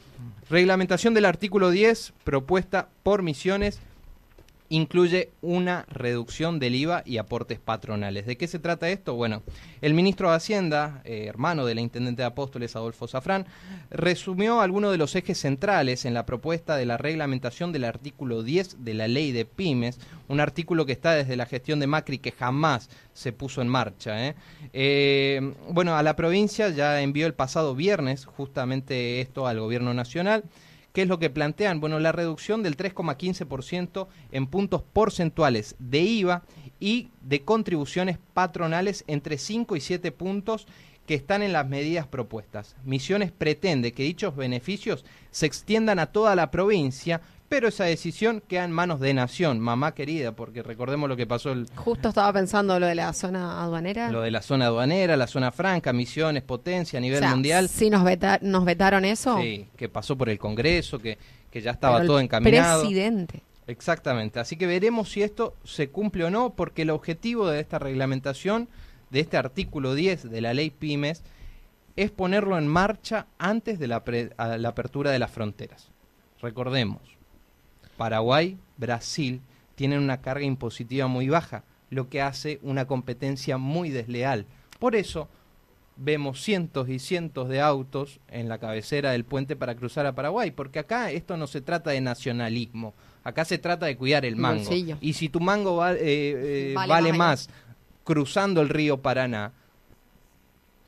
Reglamentación 0.49 1.13
del 1.13 1.23
artículo 1.23 1.71
10, 1.71 2.11
propuesta 2.25 2.89
por 3.01 3.23
misiones 3.23 3.79
incluye 4.69 5.31
una 5.41 5.85
reducción 5.89 6.59
del 6.59 6.75
IVA 6.75 7.03
y 7.05 7.17
aportes 7.17 7.59
patronales. 7.59 8.25
¿De 8.25 8.37
qué 8.37 8.47
se 8.47 8.59
trata 8.59 8.89
esto? 8.89 9.15
Bueno, 9.15 9.43
el 9.81 9.93
ministro 9.93 10.29
de 10.29 10.35
Hacienda, 10.35 11.01
eh, 11.05 11.25
hermano 11.27 11.65
de 11.65 11.75
la 11.75 11.81
intendente 11.81 12.21
de 12.21 12.27
Apóstoles, 12.27 12.75
Adolfo 12.75 13.07
Zafrán, 13.07 13.45
resumió 13.91 14.61
algunos 14.61 14.91
de 14.91 14.97
los 14.97 15.15
ejes 15.15 15.37
centrales 15.39 16.05
en 16.05 16.13
la 16.13 16.25
propuesta 16.25 16.75
de 16.75 16.85
la 16.85 16.97
reglamentación 16.97 17.71
del 17.71 17.83
artículo 17.83 18.43
10 18.43 18.83
de 18.83 18.93
la 18.93 19.07
ley 19.07 19.31
de 19.31 19.45
pymes, 19.45 19.99
un 20.27 20.39
artículo 20.39 20.85
que 20.85 20.93
está 20.93 21.13
desde 21.13 21.35
la 21.35 21.45
gestión 21.45 21.79
de 21.79 21.87
Macri 21.87 22.17
que 22.17 22.31
jamás 22.31 22.89
se 23.13 23.31
puso 23.31 23.61
en 23.61 23.67
marcha. 23.67 24.27
¿eh? 24.27 24.35
Eh, 24.73 25.53
bueno, 25.69 25.95
a 25.95 26.03
la 26.03 26.15
provincia 26.15 26.69
ya 26.69 27.01
envió 27.01 27.27
el 27.27 27.33
pasado 27.33 27.75
viernes 27.75 28.25
justamente 28.25 29.21
esto 29.21 29.47
al 29.47 29.59
gobierno 29.59 29.93
nacional. 29.93 30.43
¿Qué 30.93 31.01
es 31.01 31.07
lo 31.07 31.17
que 31.17 31.31
plantean? 31.31 31.79
Bueno, 31.79 31.99
la 31.99 32.11
reducción 32.11 32.61
del 32.61 32.77
3,15% 32.77 34.07
en 34.31 34.45
puntos 34.45 34.83
porcentuales 34.83 35.75
de 35.79 36.01
IVA 36.01 36.43
y 36.79 37.09
de 37.21 37.41
contribuciones 37.41 38.19
patronales 38.35 39.03
entre 39.07 39.39
5 39.39 39.75
y 39.75 39.81
7 39.81 40.11
puntos 40.11 40.67
que 41.07 41.15
están 41.15 41.41
en 41.41 41.51
las 41.51 41.67
medidas 41.67 42.05
propuestas. 42.05 42.75
Misiones 42.85 43.31
pretende 43.31 43.91
que 43.91 44.03
dichos 44.03 44.35
beneficios 44.35 45.03
se 45.31 45.47
extiendan 45.47 45.97
a 45.97 46.07
toda 46.07 46.35
la 46.35 46.51
provincia, 46.51 47.21
pero 47.53 47.67
esa 47.67 47.83
decisión 47.83 48.41
queda 48.47 48.63
en 48.63 48.71
manos 48.71 48.99
de 48.99 49.13
Nación, 49.13 49.59
mamá 49.59 49.93
querida, 49.93 50.31
porque 50.31 50.63
recordemos 50.63 51.07
lo 51.07 51.15
que 51.15 51.27
pasó 51.27 51.51
el... 51.51 51.67
Justo 51.75 52.09
estaba 52.09 52.33
pensando 52.33 52.79
lo 52.79 52.87
de 52.87 52.95
la 52.95 53.13
zona 53.13 53.61
aduanera. 53.61 54.09
Lo 54.09 54.21
de 54.21 54.31
la 54.31 54.41
zona 54.41 54.65
aduanera, 54.65 55.15
la 55.17 55.27
zona 55.27 55.51
franca, 55.51 55.93
misiones, 55.93 56.41
potencia 56.41 56.97
a 56.97 57.01
nivel 57.03 57.23
mundial. 57.23 57.69
Sí, 57.69 57.91
nos, 57.91 58.03
nos 58.41 58.65
vetaron 58.65 59.05
eso. 59.05 59.37
Sí, 59.39 59.67
que 59.77 59.87
pasó 59.87 60.17
por 60.17 60.29
el 60.29 60.39
Congreso, 60.39 60.97
que, 60.97 61.19
que 61.51 61.61
ya 61.61 61.69
estaba 61.69 62.03
todo 62.03 62.19
encaminado. 62.19 62.81
Presidente. 62.81 63.43
Exactamente, 63.67 64.39
así 64.39 64.57
que 64.57 64.65
veremos 64.65 65.11
si 65.11 65.21
esto 65.21 65.53
se 65.63 65.89
cumple 65.89 66.23
o 66.23 66.31
no, 66.31 66.55
porque 66.55 66.81
el 66.81 66.89
objetivo 66.89 67.47
de 67.49 67.59
esta 67.59 67.77
reglamentación, 67.77 68.67
de 69.11 69.19
este 69.19 69.37
artículo 69.37 69.93
10 69.93 70.31
de 70.31 70.41
la 70.41 70.55
ley 70.55 70.71
Pymes, 70.71 71.21
es 71.97 72.09
ponerlo 72.09 72.57
en 72.57 72.65
marcha 72.65 73.27
antes 73.37 73.77
de 73.77 73.85
la, 73.85 74.01
la 74.57 74.69
apertura 74.69 75.11
de 75.11 75.19
las 75.19 75.29
fronteras. 75.29 75.91
Recordemos, 76.41 77.13
Paraguay, 78.03 78.57
Brasil 78.75 79.39
tienen 79.75 79.99
una 79.99 80.19
carga 80.19 80.43
impositiva 80.43 81.07
muy 81.07 81.29
baja, 81.29 81.63
lo 81.89 82.09
que 82.09 82.21
hace 82.21 82.59
una 82.61 82.85
competencia 82.85 83.57
muy 83.57 83.91
desleal. 83.91 84.45
Por 84.77 84.93
eso 84.97 85.29
vemos 85.95 86.41
cientos 86.41 86.89
y 86.89 86.99
cientos 86.99 87.47
de 87.47 87.61
autos 87.61 88.19
en 88.27 88.49
la 88.49 88.57
cabecera 88.57 89.11
del 89.11 89.23
puente 89.23 89.55
para 89.55 89.75
cruzar 89.75 90.05
a 90.05 90.15
Paraguay, 90.15 90.51
porque 90.51 90.79
acá 90.79 91.11
esto 91.11 91.37
no 91.37 91.47
se 91.47 91.61
trata 91.61 91.91
de 91.91 92.01
nacionalismo, 92.01 92.93
acá 93.23 93.45
se 93.45 93.57
trata 93.57 93.85
de 93.85 93.95
cuidar 93.95 94.25
el 94.25 94.35
mango. 94.35 94.69
Y 94.99 95.13
si 95.13 95.29
tu 95.29 95.39
mango 95.39 95.87
eh, 95.87 95.97
eh, 96.01 96.73
vale, 96.75 97.13
más 97.13 97.49
cruzando 98.03 98.59
el 98.59 98.67
río 98.67 99.01
Paraná, 99.01 99.53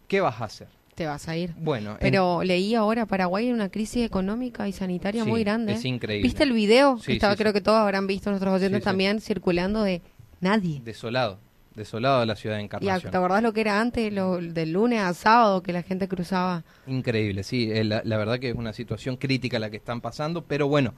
¿qué 0.10 0.20
vas 0.20 0.42
a 0.42 0.44
hacer? 0.44 0.68
Te 0.96 1.06
vas 1.06 1.28
a 1.28 1.38
ir. 1.38 1.54
Bueno, 1.58 1.98
pero 2.00 2.44
leí 2.44 2.74
ahora 2.74 3.06
Paraguay 3.06 3.50
en 3.50 3.54
una 3.54 3.70
crisis 3.70 4.06
económica 4.06 4.68
y 4.68 4.72
sanitaria 4.72 5.26
muy 5.26 5.44
grande. 5.44 5.74
Es 5.74 5.86
increíble. 5.86 6.24
¿Viste 6.24 6.44
el 6.44 6.54
video? 6.54 6.98
que 7.06 7.14
estaba, 7.14 7.36
creo 7.36 7.54
que 7.54 7.62
todos 7.62 7.78
habrán 7.78 8.08
visto 8.08 8.30
nuestros 8.30 8.54
oyentes 8.56 8.84
también 8.84 9.20
circulando 9.20 9.84
de 9.84 10.02
nadie. 10.40 10.82
Desolado, 10.84 11.40
desolado 11.76 12.26
la 12.26 12.36
ciudad 12.36 12.56
de 12.56 12.64
Encarnación. 12.64 13.10
¿Y 13.10 13.12
te 13.12 13.18
acordás 13.18 13.44
lo 13.44 13.54
que 13.54 13.62
era 13.62 13.80
antes, 13.80 14.12
lo, 14.12 14.38
del 14.38 14.72
lunes 14.72 15.02
a 15.02 15.14
sábado 15.14 15.62
que 15.62 15.74
la 15.74 15.84
gente 15.84 16.08
cruzaba? 16.08 16.64
Increíble, 16.88 17.44
sí, 17.44 17.70
eh, 17.72 17.84
la, 17.84 18.02
la 18.06 18.18
verdad 18.18 18.40
que 18.40 18.50
es 18.50 18.56
una 18.56 18.74
situación 18.74 19.18
crítica 19.18 19.60
la 19.60 19.70
que 19.70 19.78
están 19.78 20.00
pasando, 20.00 20.46
pero 20.46 20.70
bueno, 20.70 20.94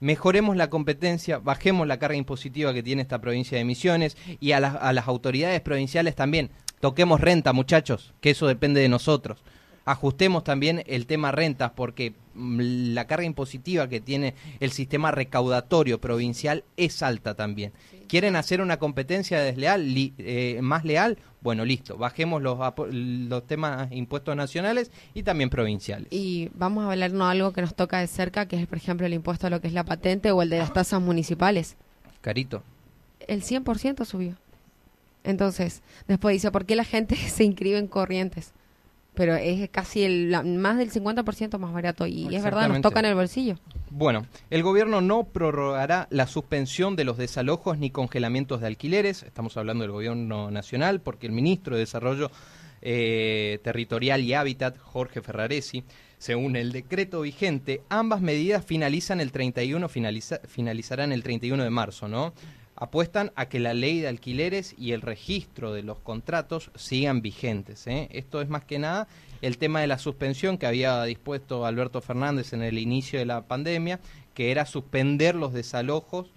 mejoremos 0.00 0.56
la 0.56 0.68
competencia, 0.68 1.38
bajemos 1.38 1.86
la 1.86 1.98
carga 1.98 2.16
impositiva 2.16 2.74
que 2.74 2.82
tiene 2.82 3.02
esta 3.02 3.20
provincia 3.20 3.56
de 3.56 3.64
Misiones 3.64 4.16
y 4.40 4.52
a, 4.52 4.58
a 4.58 4.92
las 4.92 5.08
autoridades 5.08 5.60
provinciales 5.62 6.14
también. 6.14 6.50
Toquemos 6.80 7.20
renta, 7.20 7.52
muchachos, 7.52 8.12
que 8.20 8.30
eso 8.30 8.46
depende 8.46 8.80
de 8.80 8.88
nosotros. 8.88 9.42
Ajustemos 9.84 10.44
también 10.44 10.82
el 10.86 11.06
tema 11.06 11.32
rentas 11.32 11.72
porque 11.74 12.12
mm, 12.34 12.92
la 12.92 13.06
carga 13.06 13.24
impositiva 13.24 13.88
que 13.88 14.00
tiene 14.00 14.34
el 14.60 14.70
sistema 14.70 15.10
recaudatorio 15.10 15.98
provincial 15.98 16.62
es 16.76 17.02
alta 17.02 17.34
también. 17.34 17.72
¿Quieren 18.06 18.36
hacer 18.36 18.60
una 18.60 18.78
competencia 18.78 19.40
desleal, 19.40 19.94
eh, 19.96 20.58
más 20.62 20.84
leal? 20.84 21.16
Bueno, 21.40 21.64
listo, 21.64 21.96
bajemos 21.96 22.42
los, 22.42 22.58
los 22.90 23.46
temas 23.46 23.90
impuestos 23.92 24.36
nacionales 24.36 24.90
y 25.14 25.22
también 25.22 25.48
provinciales. 25.50 26.08
Y 26.10 26.50
vamos 26.54 26.84
a 26.84 26.90
hablarnos 26.90 27.30
algo 27.30 27.52
que 27.52 27.62
nos 27.62 27.74
toca 27.74 28.00
de 28.00 28.08
cerca, 28.08 28.46
que 28.46 28.60
es, 28.60 28.66
por 28.66 28.76
ejemplo, 28.76 29.06
el 29.06 29.14
impuesto 29.14 29.46
a 29.46 29.50
lo 29.50 29.60
que 29.60 29.68
es 29.68 29.72
la 29.72 29.84
patente 29.84 30.32
o 30.32 30.42
el 30.42 30.50
de 30.50 30.58
las 30.58 30.72
tasas 30.72 31.00
municipales. 31.00 31.76
Carito. 32.20 32.62
El 33.26 33.42
100% 33.42 34.04
subió. 34.04 34.36
Entonces, 35.24 35.82
después 36.06 36.34
dice, 36.34 36.50
¿por 36.50 36.66
qué 36.66 36.76
la 36.76 36.84
gente 36.84 37.16
se 37.28 37.44
inscribe 37.44 37.78
en 37.78 37.86
corrientes? 37.86 38.52
Pero 39.14 39.34
es 39.34 39.68
casi 39.70 40.04
el 40.04 40.30
más 40.58 40.78
del 40.78 40.92
50% 40.92 41.58
más 41.58 41.72
barato 41.72 42.06
y 42.06 42.32
es 42.32 42.42
verdad, 42.42 42.68
nos 42.68 42.80
toca 42.82 43.00
en 43.00 43.06
el 43.06 43.16
bolsillo. 43.16 43.56
Bueno, 43.90 44.26
el 44.50 44.62
gobierno 44.62 45.00
no 45.00 45.24
prorrogará 45.24 46.06
la 46.10 46.28
suspensión 46.28 46.94
de 46.94 47.02
los 47.02 47.16
desalojos 47.16 47.78
ni 47.78 47.90
congelamientos 47.90 48.60
de 48.60 48.68
alquileres. 48.68 49.24
Estamos 49.24 49.56
hablando 49.56 49.82
del 49.82 49.90
gobierno 49.90 50.52
nacional 50.52 51.00
porque 51.00 51.26
el 51.26 51.32
ministro 51.32 51.74
de 51.74 51.80
Desarrollo 51.80 52.30
eh, 52.80 53.58
Territorial 53.64 54.22
y 54.22 54.34
Hábitat, 54.34 54.78
Jorge 54.78 55.20
Ferraresi, 55.20 55.82
según 56.18 56.54
el 56.54 56.70
decreto 56.70 57.22
vigente, 57.22 57.82
ambas 57.88 58.20
medidas 58.20 58.64
finalizan 58.64 59.20
el 59.20 59.32
31, 59.32 59.88
finalizarán 59.88 61.12
el 61.12 61.22
31 61.22 61.64
de 61.64 61.70
marzo, 61.70 62.08
¿no? 62.08 62.34
Apuestan 62.80 63.32
a 63.34 63.48
que 63.48 63.58
la 63.58 63.74
ley 63.74 64.00
de 64.00 64.08
alquileres 64.08 64.74
y 64.78 64.92
el 64.92 65.02
registro 65.02 65.72
de 65.72 65.82
los 65.82 65.98
contratos 65.98 66.70
sigan 66.76 67.22
vigentes. 67.22 67.86
¿eh? 67.88 68.08
Esto 68.12 68.40
es 68.40 68.48
más 68.48 68.64
que 68.64 68.78
nada 68.78 69.08
el 69.42 69.58
tema 69.58 69.80
de 69.80 69.88
la 69.88 69.98
suspensión 69.98 70.58
que 70.58 70.66
había 70.66 71.02
dispuesto 71.04 71.66
Alberto 71.66 72.00
Fernández 72.00 72.52
en 72.52 72.62
el 72.62 72.78
inicio 72.78 73.18
de 73.18 73.26
la 73.26 73.42
pandemia, 73.42 74.00
que 74.34 74.50
era 74.50 74.64
suspender 74.64 75.34
los 75.34 75.52
desalojos 75.52 76.30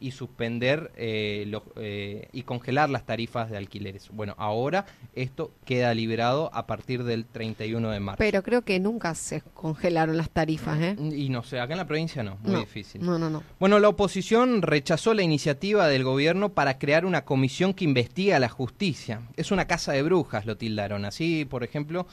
y 0.00 0.12
suspender 0.12 0.92
eh, 0.96 1.50
eh, 1.76 2.28
y 2.32 2.42
congelar 2.42 2.90
las 2.90 3.04
tarifas 3.04 3.50
de 3.50 3.56
alquileres. 3.56 4.08
Bueno, 4.10 4.34
ahora 4.38 4.86
esto 5.14 5.52
queda 5.64 5.94
liberado 5.94 6.50
a 6.54 6.66
partir 6.66 7.04
del 7.04 7.24
31 7.24 7.90
de 7.90 8.00
marzo. 8.00 8.18
Pero 8.18 8.42
creo 8.42 8.62
que 8.62 8.78
nunca 8.80 9.14
se 9.14 9.42
congelaron 9.54 10.16
las 10.16 10.30
tarifas, 10.30 10.80
¿eh? 10.80 10.96
Y 10.98 11.28
no 11.28 11.42
sé, 11.42 11.60
acá 11.60 11.74
en 11.74 11.78
la 11.78 11.86
provincia 11.86 12.22
no, 12.22 12.38
muy 12.42 12.60
difícil. 12.60 13.04
No, 13.04 13.18
no, 13.18 13.30
no. 13.30 13.42
Bueno, 13.58 13.78
la 13.78 13.88
oposición 13.88 14.62
rechazó 14.62 15.14
la 15.14 15.22
iniciativa 15.22 15.88
del 15.88 16.04
gobierno 16.04 16.50
para 16.50 16.78
crear 16.78 17.04
una 17.04 17.24
comisión 17.24 17.74
que 17.74 17.84
investiga 17.84 18.38
la 18.38 18.48
justicia. 18.48 19.22
Es 19.36 19.50
una 19.50 19.66
casa 19.66 19.92
de 19.92 20.02
brujas, 20.02 20.46
lo 20.46 20.56
tildaron. 20.56 21.04
Así, 21.04 21.44
por 21.44 21.64
ejemplo, 21.64 22.06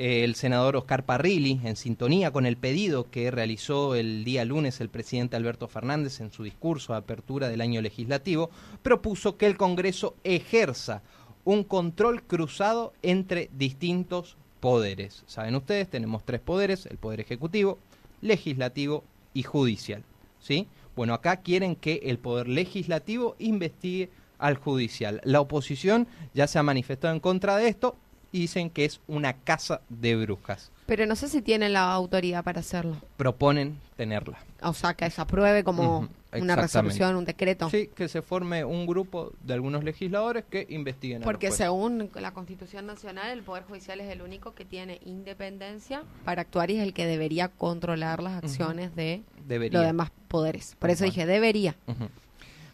el 0.00 0.34
senador 0.34 0.76
Oscar 0.76 1.04
Parrilli, 1.04 1.60
en 1.62 1.76
sintonía 1.76 2.30
con 2.30 2.46
el 2.46 2.56
pedido 2.56 3.10
que 3.10 3.30
realizó 3.30 3.94
el 3.94 4.24
día 4.24 4.46
lunes 4.46 4.80
el 4.80 4.88
presidente 4.88 5.36
Alberto 5.36 5.68
Fernández 5.68 6.20
en 6.20 6.32
su 6.32 6.42
discurso 6.42 6.94
de 6.94 7.00
apertura 7.00 7.50
del 7.50 7.60
año 7.60 7.82
legislativo, 7.82 8.48
propuso 8.82 9.36
que 9.36 9.44
el 9.44 9.58
Congreso 9.58 10.14
ejerza 10.24 11.02
un 11.44 11.64
control 11.64 12.22
cruzado 12.22 12.94
entre 13.02 13.50
distintos 13.52 14.38
poderes. 14.60 15.22
Saben 15.26 15.54
ustedes, 15.54 15.90
tenemos 15.90 16.24
tres 16.24 16.40
poderes, 16.40 16.86
el 16.86 16.96
poder 16.96 17.20
ejecutivo, 17.20 17.78
legislativo 18.22 19.04
y 19.34 19.42
judicial. 19.42 20.02
¿Sí? 20.40 20.66
Bueno, 20.96 21.12
acá 21.12 21.42
quieren 21.42 21.76
que 21.76 22.00
el 22.04 22.18
poder 22.18 22.48
legislativo 22.48 23.36
investigue 23.38 24.08
al 24.38 24.56
judicial. 24.56 25.20
La 25.24 25.42
oposición 25.42 26.08
ya 26.32 26.46
se 26.46 26.58
ha 26.58 26.62
manifestado 26.62 27.12
en 27.12 27.20
contra 27.20 27.58
de 27.58 27.68
esto, 27.68 27.96
y 28.32 28.40
dicen 28.40 28.70
que 28.70 28.84
es 28.84 29.00
una 29.06 29.34
casa 29.34 29.80
de 29.88 30.16
brujas. 30.16 30.70
Pero 30.86 31.06
no 31.06 31.14
sé 31.16 31.28
si 31.28 31.40
tienen 31.40 31.72
la 31.72 31.92
autoridad 31.92 32.42
para 32.42 32.60
hacerlo. 32.60 32.96
Proponen 33.16 33.78
tenerla. 33.96 34.38
O 34.62 34.72
sea, 34.72 34.94
que 34.94 35.08
se 35.10 35.20
apruebe 35.20 35.62
como 35.62 36.08
una 36.32 36.56
resolución, 36.56 37.16
un 37.16 37.24
decreto. 37.24 37.70
Sí, 37.70 37.90
que 37.94 38.08
se 38.08 38.22
forme 38.22 38.64
un 38.64 38.86
grupo 38.86 39.32
de 39.42 39.54
algunos 39.54 39.84
legisladores 39.84 40.44
que 40.50 40.66
investiguen. 40.68 41.22
Porque 41.22 41.50
según 41.50 42.10
la 42.14 42.32
Constitución 42.32 42.86
Nacional, 42.86 43.30
el 43.30 43.42
Poder 43.42 43.64
Judicial 43.64 44.00
es 44.00 44.10
el 44.10 44.22
único 44.22 44.54
que 44.54 44.64
tiene 44.64 45.00
independencia 45.04 46.02
para 46.24 46.42
actuar 46.42 46.70
y 46.70 46.78
es 46.78 46.82
el 46.82 46.92
que 46.92 47.06
debería 47.06 47.48
controlar 47.48 48.22
las 48.22 48.42
acciones 48.42 48.94
de 48.96 49.22
los 49.48 49.86
demás 49.86 50.10
poderes. 50.28 50.76
Por 50.78 50.90
eso 50.90 51.04
dije, 51.04 51.26
debería. 51.26 51.76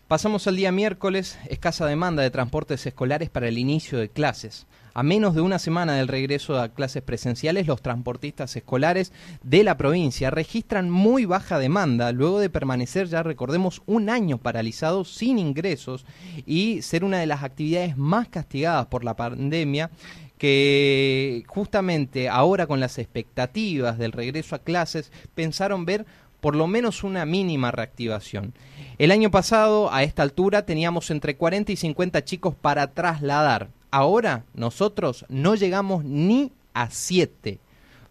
Pasamos 0.09 0.47
al 0.47 0.57
día 0.57 0.71
miércoles, 0.71 1.39
escasa 1.49 1.85
demanda 1.85 2.23
de 2.23 2.31
transportes 2.31 2.87
escolares 2.87 3.29
para 3.29 3.49
el 3.49 3.59
inicio 3.59 3.99
de 3.99 4.09
clases. 4.09 4.67
A 4.99 5.03
menos 5.03 5.35
de 5.35 5.43
una 5.43 5.59
semana 5.59 5.97
del 5.97 6.09
regreso 6.09 6.59
a 6.59 6.71
clases 6.71 7.03
presenciales, 7.03 7.67
los 7.67 7.83
transportistas 7.83 8.57
escolares 8.57 9.13
de 9.43 9.63
la 9.63 9.77
provincia 9.77 10.31
registran 10.31 10.89
muy 10.89 11.27
baja 11.27 11.59
demanda 11.59 12.13
luego 12.13 12.41
de 12.41 12.49
permanecer, 12.49 13.07
ya 13.07 13.23
recordemos, 13.23 13.83
un 13.85 14.09
año 14.09 14.39
paralizados 14.39 15.15
sin 15.15 15.39
ingresos 15.39 16.07
y 16.47 16.81
ser 16.81 17.05
una 17.05 17.19
de 17.19 17.27
las 17.27 17.43
actividades 17.43 17.99
más 17.99 18.29
castigadas 18.29 18.87
por 18.87 19.05
la 19.05 19.15
pandemia 19.17 19.91
que 20.39 21.45
justamente 21.47 22.31
ahora 22.31 22.67
con 22.67 22.81
las 22.81 22.97
expectativas 22.97 23.99
del 23.99 24.13
regreso 24.13 24.55
a 24.55 24.61
clases 24.61 25.13
pensaron 25.35 25.85
ver 25.85 26.07
por 26.41 26.57
lo 26.57 26.67
menos 26.69 27.05
una 27.05 27.27
mínima 27.27 27.71
reactivación. 27.71 28.55
El 28.97 29.11
año 29.11 29.31
pasado, 29.31 29.93
a 29.93 30.05
esta 30.05 30.23
altura, 30.23 30.65
teníamos 30.65 31.11
entre 31.11 31.37
40 31.37 31.73
y 31.73 31.77
50 31.77 32.25
chicos 32.25 32.55
para 32.55 32.95
trasladar. 32.95 33.76
Ahora 33.97 34.45
nosotros 34.53 35.25
no 35.31 35.55
llegamos 35.55 36.05
ni 36.05 36.53
a 36.75 36.91
7. 36.91 37.59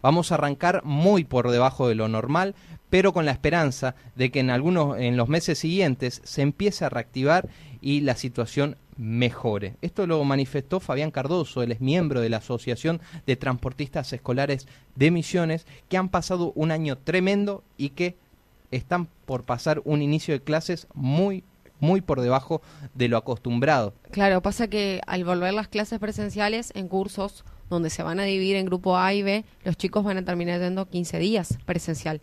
Vamos 0.02 0.32
a 0.32 0.34
arrancar 0.34 0.82
muy 0.82 1.22
por 1.22 1.48
debajo 1.48 1.86
de 1.86 1.94
lo 1.94 2.08
normal, 2.08 2.56
pero 2.90 3.12
con 3.12 3.24
la 3.24 3.30
esperanza 3.30 3.94
de 4.16 4.32
que 4.32 4.40
en 4.40 4.50
algunos 4.50 4.98
en 4.98 5.16
los 5.16 5.28
meses 5.28 5.60
siguientes 5.60 6.22
se 6.24 6.42
empiece 6.42 6.84
a 6.84 6.88
reactivar 6.88 7.48
y 7.80 8.00
la 8.00 8.16
situación 8.16 8.76
mejore. 8.96 9.76
Esto 9.80 10.08
lo 10.08 10.24
manifestó 10.24 10.80
Fabián 10.80 11.12
Cardoso, 11.12 11.62
él 11.62 11.70
es 11.70 11.80
miembro 11.80 12.20
de 12.20 12.30
la 12.30 12.38
Asociación 12.38 13.00
de 13.24 13.36
Transportistas 13.36 14.12
Escolares 14.12 14.66
de 14.96 15.12
Misiones, 15.12 15.68
que 15.88 15.98
han 15.98 16.08
pasado 16.08 16.50
un 16.56 16.72
año 16.72 16.98
tremendo 16.98 17.62
y 17.76 17.90
que 17.90 18.16
están 18.72 19.06
por 19.24 19.44
pasar 19.44 19.82
un 19.84 20.02
inicio 20.02 20.34
de 20.34 20.42
clases 20.42 20.88
muy 20.94 21.44
muy 21.80 22.00
por 22.00 22.20
debajo 22.20 22.62
de 22.94 23.08
lo 23.08 23.16
acostumbrado. 23.16 23.94
Claro, 24.10 24.42
pasa 24.42 24.68
que 24.68 25.00
al 25.06 25.24
volver 25.24 25.54
las 25.54 25.68
clases 25.68 25.98
presenciales 25.98 26.72
en 26.74 26.88
cursos 26.88 27.44
donde 27.70 27.90
se 27.90 28.02
van 28.02 28.20
a 28.20 28.24
dividir 28.24 28.56
en 28.56 28.66
grupo 28.66 28.96
A 28.96 29.12
y 29.12 29.22
B, 29.22 29.44
los 29.64 29.76
chicos 29.76 30.04
van 30.04 30.18
a 30.18 30.24
terminar 30.24 30.60
yendo 30.60 30.88
15 30.88 31.18
días 31.18 31.58
presencial. 31.64 32.20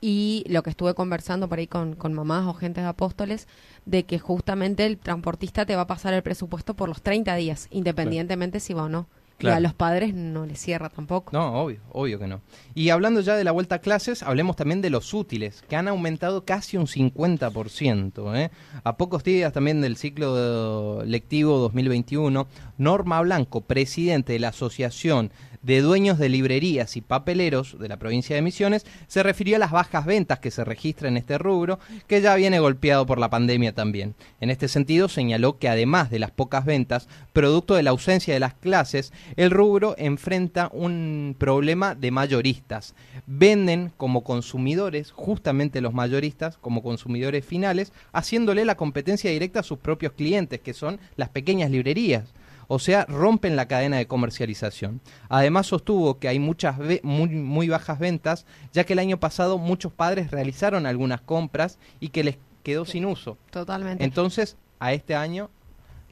Y 0.00 0.44
lo 0.48 0.64
que 0.64 0.70
estuve 0.70 0.94
conversando 0.94 1.48
por 1.48 1.58
ahí 1.58 1.68
con, 1.68 1.96
mamás 2.12 2.46
o 2.46 2.54
gente 2.54 2.80
de 2.80 2.88
apóstoles, 2.88 3.46
de 3.86 4.04
que 4.04 4.18
justamente 4.18 4.84
el 4.84 4.98
transportista 4.98 5.64
te 5.64 5.76
va 5.76 5.82
a 5.82 5.86
pasar 5.86 6.12
el 6.12 6.22
presupuesto 6.22 6.74
por 6.74 6.88
los 6.88 7.02
30 7.02 7.36
días, 7.36 7.68
independientemente 7.70 8.58
si 8.58 8.74
va 8.74 8.84
o 8.84 8.88
no. 8.88 9.06
Y 9.42 9.48
a 9.48 9.60
los 9.60 9.74
padres 9.74 10.14
no 10.14 10.46
les 10.46 10.60
cierra 10.60 10.88
tampoco. 10.88 11.32
No, 11.32 11.62
obvio, 11.62 11.80
obvio 11.90 12.18
que 12.18 12.26
no. 12.26 12.40
Y 12.74 12.90
hablando 12.90 13.20
ya 13.20 13.36
de 13.36 13.44
la 13.44 13.52
vuelta 13.52 13.76
a 13.76 13.78
clases, 13.80 14.22
hablemos 14.22 14.56
también 14.56 14.80
de 14.80 14.90
los 14.90 15.12
útiles, 15.14 15.62
que 15.68 15.76
han 15.76 15.88
aumentado 15.88 16.44
casi 16.44 16.76
un 16.76 16.86
50%. 16.86 18.36
¿eh? 18.36 18.50
A 18.84 18.96
pocos 18.96 19.24
días 19.24 19.52
también 19.52 19.80
del 19.80 19.96
ciclo 19.96 21.04
lectivo 21.04 21.58
2021, 21.58 22.46
Norma 22.78 23.20
Blanco, 23.20 23.62
presidente 23.62 24.32
de 24.32 24.38
la 24.38 24.48
Asociación 24.48 25.30
de 25.62 25.80
dueños 25.80 26.18
de 26.18 26.28
librerías 26.28 26.96
y 26.96 27.00
papeleros 27.00 27.78
de 27.78 27.88
la 27.88 27.98
provincia 27.98 28.36
de 28.36 28.42
Misiones 28.42 28.84
se 29.06 29.22
refirió 29.22 29.56
a 29.56 29.58
las 29.58 29.70
bajas 29.70 30.04
ventas 30.04 30.40
que 30.40 30.50
se 30.50 30.64
registran 30.64 31.12
en 31.12 31.18
este 31.18 31.38
rubro, 31.38 31.78
que 32.06 32.20
ya 32.20 32.34
viene 32.34 32.60
golpeado 32.60 33.06
por 33.06 33.18
la 33.18 33.30
pandemia 33.30 33.74
también. 33.74 34.14
En 34.40 34.50
este 34.50 34.68
sentido, 34.68 35.08
señaló 35.08 35.58
que 35.58 35.68
además 35.68 36.10
de 36.10 36.18
las 36.18 36.30
pocas 36.30 36.64
ventas, 36.64 37.08
producto 37.32 37.74
de 37.74 37.82
la 37.82 37.90
ausencia 37.90 38.34
de 38.34 38.40
las 38.40 38.54
clases, 38.54 39.12
el 39.36 39.50
rubro 39.50 39.94
enfrenta 39.98 40.68
un 40.72 41.36
problema 41.38 41.94
de 41.94 42.10
mayoristas. 42.10 42.94
Venden 43.26 43.92
como 43.96 44.24
consumidores, 44.24 45.12
justamente 45.12 45.80
los 45.80 45.94
mayoristas, 45.94 46.56
como 46.58 46.82
consumidores 46.82 47.44
finales, 47.44 47.92
haciéndole 48.12 48.64
la 48.64 48.76
competencia 48.76 49.30
directa 49.30 49.60
a 49.60 49.64
sus 49.64 49.78
propios 49.78 50.12
clientes, 50.12 50.60
que 50.60 50.74
son 50.74 50.98
las 51.16 51.28
pequeñas 51.28 51.70
librerías 51.70 52.32
o 52.74 52.78
sea, 52.78 53.04
rompen 53.04 53.54
la 53.54 53.68
cadena 53.68 53.98
de 53.98 54.06
comercialización. 54.06 55.02
Además 55.28 55.66
sostuvo 55.66 56.18
que 56.18 56.28
hay 56.28 56.38
muchas 56.38 56.76
muy, 57.02 57.28
muy 57.28 57.68
bajas 57.68 57.98
ventas, 57.98 58.46
ya 58.72 58.84
que 58.84 58.94
el 58.94 58.98
año 58.98 59.20
pasado 59.20 59.58
muchos 59.58 59.92
padres 59.92 60.30
realizaron 60.30 60.86
algunas 60.86 61.20
compras 61.20 61.78
y 62.00 62.08
que 62.08 62.24
les 62.24 62.38
quedó 62.62 62.86
sin 62.86 63.04
uso. 63.04 63.36
Totalmente. 63.50 64.02
Entonces, 64.02 64.56
a 64.80 64.94
este 64.94 65.14
año 65.14 65.50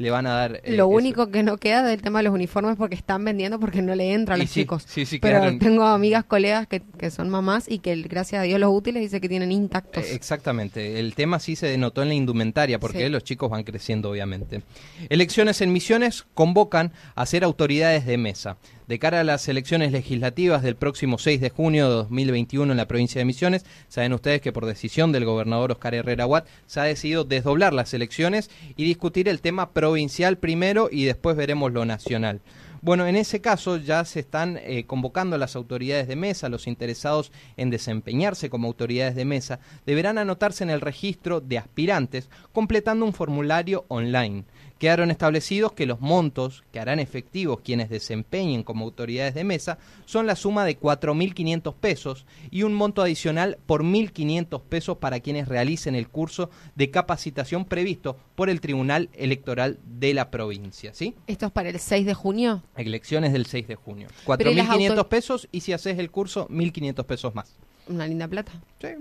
le 0.01 0.11
van 0.11 0.27
a 0.27 0.31
dar... 0.31 0.61
Eh, 0.65 0.77
Lo 0.77 0.89
único 0.89 1.31
que 1.31 1.43
no 1.43 1.59
queda 1.59 1.83
del 1.83 2.01
tema 2.01 2.21
de 2.21 2.23
los 2.25 2.35
uniformes 2.35 2.77
porque 2.77 2.95
están 2.95 3.23
vendiendo 3.23 3.61
porque 3.61 3.83
no 3.83 3.95
le 3.95 4.15
entran 4.15 4.41
a 4.41 4.43
los 4.43 4.51
chicos. 4.51 4.87
Pero 5.21 5.59
tengo 5.59 5.85
amigas, 5.85 6.25
colegas 6.25 6.67
que, 6.67 6.81
que, 6.99 7.11
son 7.11 7.29
mamás 7.29 7.71
y 7.71 7.81
que 7.81 7.95
gracias 7.97 8.41
a 8.41 8.45
Dios 8.45 8.59
los 8.59 8.73
útiles 8.75 9.03
dice 9.03 9.21
que 9.21 9.29
tienen 9.29 9.53
intactos. 9.53 10.05
Eh, 10.05 10.15
exactamente. 10.15 10.99
El 10.99 11.15
tema 11.15 11.39
sí 11.39 11.55
se 11.55 11.67
denotó 11.67 12.01
en 12.01 12.09
la 12.09 12.15
indumentaria 12.15 12.79
porque 12.79 13.11
los 13.11 13.25
chicos 13.25 13.51
van 13.51 13.63
creciendo 13.63 14.11
obviamente. 14.11 14.63
Elecciones 15.11 15.61
en 15.61 15.71
Misiones 15.71 16.25
convocan 16.33 16.93
a 17.15 17.27
ser 17.27 17.45
autoridades 17.45 18.07
de 18.07 18.17
mesa 18.17 18.57
de 18.91 18.99
cara 18.99 19.21
a 19.21 19.25
las 19.25 19.47
elecciones 19.47 19.93
legislativas 19.93 20.65
del 20.65 20.75
próximo 20.75 21.17
6 21.17 21.41
de 21.41 21.51
junio 21.51 21.89
de 21.89 21.95
2021 21.95 22.73
en 22.73 22.77
la 22.77 22.89
provincia 22.89 23.21
de 23.21 23.25
Misiones. 23.25 23.65
Saben 23.87 24.13
ustedes 24.13 24.41
que 24.41 24.51
por 24.51 24.67
decisión 24.67 25.13
del 25.13 25.25
gobernador 25.25 25.71
Oscar 25.71 25.95
Herrera 25.95 26.27
Watt 26.27 26.49
se 26.67 26.81
ha 26.81 26.83
decidido 26.83 27.23
desdoblar 27.23 27.73
las 27.73 27.95
elecciones 27.95 28.51
y 28.75 28.83
discutir 28.83 29.29
el 29.29 29.43
tema 29.43 29.71
provincial 29.71 30.39
primero 30.39 30.89
y 30.91 31.05
después 31.05 31.37
veremos 31.37 31.73
lo 31.73 31.85
nacional. 31.85 32.41
Bueno, 32.83 33.07
en 33.07 33.15
ese 33.15 33.41
caso 33.41 33.77
ya 33.77 34.05
se 34.05 34.19
están 34.19 34.57
eh, 34.57 34.83
convocando 34.89 35.37
a 35.37 35.39
las 35.39 35.55
autoridades 35.55 36.09
de 36.09 36.17
mesa, 36.17 36.49
los 36.49 36.67
interesados 36.67 37.31
en 37.57 37.71
desempeñarse 37.71 38.51
como 38.51 38.67
autoridades 38.67 39.15
de 39.15 39.25
mesa, 39.25 39.61
deberán 39.87 40.19
anotarse 40.19 40.65
en 40.65 40.71
el 40.71 40.81
registro 40.81 41.41
de 41.41 41.59
aspirantes 41.59 42.29
completando 42.53 43.07
un 43.07 43.13
formulario 43.13 43.85
online 43.87 44.43
quedaron 44.81 45.11
establecidos 45.11 45.73
que 45.73 45.85
los 45.85 46.01
montos 46.01 46.65
que 46.73 46.81
harán 46.81 47.01
efectivos 47.01 47.61
quienes 47.63 47.91
desempeñen 47.91 48.63
como 48.63 48.87
autoridades 48.87 49.35
de 49.35 49.45
mesa 49.45 49.77
son 50.07 50.27
la 50.27 50.35
suma 50.35 50.65
de 50.65 50.81
4.500 50.81 51.75
pesos 51.75 52.25
y 52.51 52.63
un 52.63 52.73
monto 52.73 53.03
adicional 53.03 53.59
por 53.67 53.85
1.500 53.85 54.63
pesos 54.63 54.97
para 54.97 55.21
quienes 55.21 55.49
realicen 55.49 55.95
el 55.95 56.09
curso 56.09 56.49
de 56.77 56.91
capacitación 56.91 57.67
previsto 57.67 58.17
por 58.35 58.49
el 58.49 58.63
Tribunal 58.63 59.11
Electoral 59.13 59.79
de 59.85 60.15
la 60.15 60.31
provincia. 60.31 60.95
¿sí? 60.95 61.15
¿Esto 61.27 61.47
es 61.47 61.53
para 61.53 61.69
el 61.69 61.79
6 61.79 62.07
de 62.07 62.15
junio? 62.15 62.63
Elecciones 62.75 63.35
del 63.35 63.45
6 63.45 63.69
de 63.69 63.75
junio. 63.75 64.09
4.500 64.25 65.09
pesos 65.09 65.47
y 65.53 65.61
si 65.61 65.75
haces 65.75 65.99
el 65.99 66.11
curso, 66.11 66.49
1.500 66.49 67.05
pesos 67.05 67.35
más. 67.35 67.55
Una 67.87 68.07
linda 68.07 68.27
plata. 68.29 68.53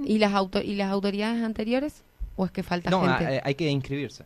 ¿Y, 0.04 0.18
las 0.18 0.34
¿Y 0.62 0.76
las 0.76 0.92
autoridades 0.92 1.42
anteriores? 1.42 2.04
¿O 2.36 2.44
es 2.44 2.52
que 2.52 2.64
falta 2.64 2.92
gente? 2.92 3.24
No, 3.24 3.42
hay 3.46 3.56
que 3.56 3.70
inscribirse. 3.70 4.26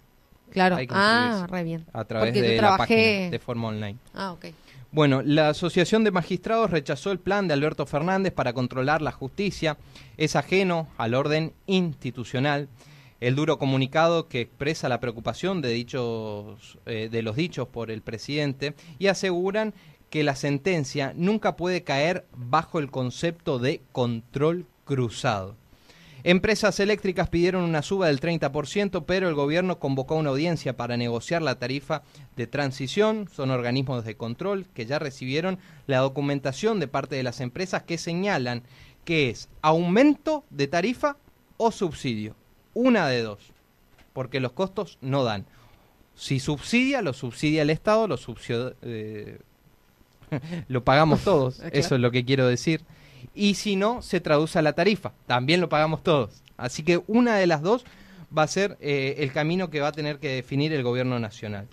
Claro. 0.51 0.77
ah, 0.89 1.47
re 1.49 1.63
bien. 1.63 1.85
A 1.93 2.05
través 2.05 2.33
de 2.33 2.61
la 2.61 2.77
página 2.77 3.29
de 3.29 3.39
forma 3.39 3.69
online. 3.69 3.97
Ah, 4.13 4.33
ok. 4.33 4.45
Bueno, 4.93 5.23
la 5.23 5.49
Asociación 5.49 6.03
de 6.03 6.11
Magistrados 6.11 6.69
rechazó 6.69 7.11
el 7.11 7.17
plan 7.17 7.47
de 7.47 7.55
Alberto 7.55 7.87
Fernández 7.87 8.31
para 8.31 8.53
controlar 8.53 9.01
la 9.01 9.11
justicia. 9.11 9.77
Es 10.17 10.35
ajeno 10.35 10.87
al 10.97 11.15
orden 11.15 11.53
institucional. 11.65 12.69
El 13.19 13.35
duro 13.35 13.57
comunicado 13.57 14.27
que 14.27 14.41
expresa 14.41 14.89
la 14.89 14.99
preocupación 14.99 15.61
de, 15.63 15.69
dichos, 15.69 16.77
eh, 16.85 17.09
de 17.11 17.23
los 17.23 17.35
dichos 17.35 17.67
por 17.67 17.89
el 17.89 18.03
presidente 18.03 18.75
y 18.99 19.07
aseguran 19.07 19.73
que 20.11 20.23
la 20.23 20.35
sentencia 20.35 21.11
nunca 21.15 21.55
puede 21.55 21.83
caer 21.83 22.27
bajo 22.35 22.77
el 22.77 22.91
concepto 22.91 23.57
de 23.57 23.81
control 23.91 24.67
cruzado. 24.85 25.55
Empresas 26.25 26.79
eléctricas 26.79 27.27
pidieron 27.27 27.63
una 27.63 27.81
suba 27.81 28.07
del 28.07 28.21
30%, 28.21 29.03
pero 29.05 29.27
el 29.27 29.35
gobierno 29.35 29.79
convocó 29.79 30.15
una 30.15 30.29
audiencia 30.29 30.77
para 30.77 30.95
negociar 30.95 31.41
la 31.41 31.59
tarifa 31.59 32.03
de 32.37 32.47
transición. 32.47 33.27
Son 33.33 33.51
organismos 33.51 34.05
de 34.05 34.15
control 34.15 34.65
que 34.73 34.85
ya 34.85 34.99
recibieron 34.99 35.59
la 35.85 35.97
documentación 35.97 36.79
de 36.79 36.87
parte 36.87 37.17
de 37.17 37.23
las 37.23 37.41
empresas 37.41 37.83
que 37.83 37.97
señalan 37.97 38.63
que 39.03 39.29
es 39.29 39.49
aumento 39.61 40.45
de 40.49 40.67
tarifa 40.67 41.17
o 41.57 41.71
subsidio. 41.71 42.35
Una 42.73 43.07
de 43.09 43.21
dos, 43.21 43.51
porque 44.13 44.39
los 44.39 44.53
costos 44.53 44.97
no 45.01 45.25
dan. 45.25 45.45
Si 46.15 46.39
subsidia, 46.39 47.01
lo 47.01 47.11
subsidia 47.11 47.63
el 47.63 47.69
Estado, 47.69 48.07
lo, 48.07 48.17
eh, 48.81 49.39
lo 50.69 50.83
pagamos 50.85 51.21
todos, 51.25 51.59
eso 51.73 51.95
es 51.95 52.01
lo 52.01 52.11
que 52.11 52.23
quiero 52.23 52.47
decir 52.47 52.81
y 53.33 53.55
si 53.55 53.75
no, 53.75 54.01
se 54.01 54.19
traduce 54.19 54.59
a 54.59 54.61
la 54.61 54.73
tarifa. 54.73 55.11
También 55.27 55.61
lo 55.61 55.69
pagamos 55.69 56.03
todos. 56.03 56.41
Así 56.57 56.83
que 56.83 57.01
una 57.07 57.35
de 57.35 57.47
las 57.47 57.61
dos 57.61 57.85
va 58.35 58.43
a 58.43 58.47
ser 58.47 58.77
eh, 58.81 59.15
el 59.19 59.31
camino 59.31 59.69
que 59.69 59.79
va 59.79 59.89
a 59.89 59.91
tener 59.91 60.19
que 60.19 60.29
definir 60.29 60.73
el 60.73 60.83
gobierno 60.83 61.19
nacional. 61.19 61.67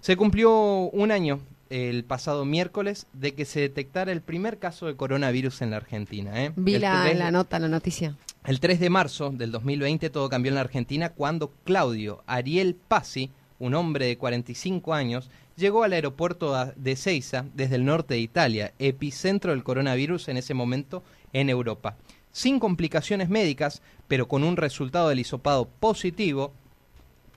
Se 0.00 0.16
cumplió 0.16 0.50
un 0.52 1.10
año 1.10 1.40
el 1.68 2.04
pasado 2.04 2.44
miércoles 2.44 3.06
de 3.12 3.34
que 3.34 3.44
se 3.44 3.60
detectara 3.60 4.10
el 4.10 4.22
primer 4.22 4.58
caso 4.58 4.86
de 4.86 4.96
coronavirus 4.96 5.62
en 5.62 5.70
la 5.70 5.76
Argentina. 5.76 6.44
¿eh? 6.44 6.52
Vi 6.56 6.78
la, 6.78 7.12
la 7.14 7.30
nota, 7.30 7.58
la 7.58 7.68
noticia. 7.68 8.16
El 8.44 8.58
3 8.58 8.80
de 8.80 8.90
marzo 8.90 9.30
del 9.30 9.52
2020 9.52 10.10
todo 10.10 10.28
cambió 10.28 10.50
en 10.50 10.56
la 10.56 10.62
Argentina 10.62 11.10
cuando 11.10 11.52
Claudio 11.64 12.24
Ariel 12.26 12.74
Pasi, 12.74 13.30
un 13.58 13.74
hombre 13.74 14.06
de 14.06 14.18
45 14.18 14.94
años, 14.94 15.30
llegó 15.60 15.84
al 15.84 15.92
aeropuerto 15.92 16.72
de 16.74 16.96
Ceiza 16.96 17.44
desde 17.54 17.76
el 17.76 17.84
norte 17.84 18.14
de 18.14 18.20
Italia, 18.20 18.72
epicentro 18.78 19.52
del 19.52 19.62
coronavirus 19.62 20.28
en 20.28 20.38
ese 20.38 20.54
momento 20.54 21.04
en 21.32 21.50
Europa. 21.50 21.96
Sin 22.32 22.58
complicaciones 22.58 23.28
médicas, 23.28 23.82
pero 24.08 24.26
con 24.26 24.42
un 24.42 24.56
resultado 24.56 25.08
del 25.08 25.20
hisopado 25.20 25.68
positivo, 25.68 26.52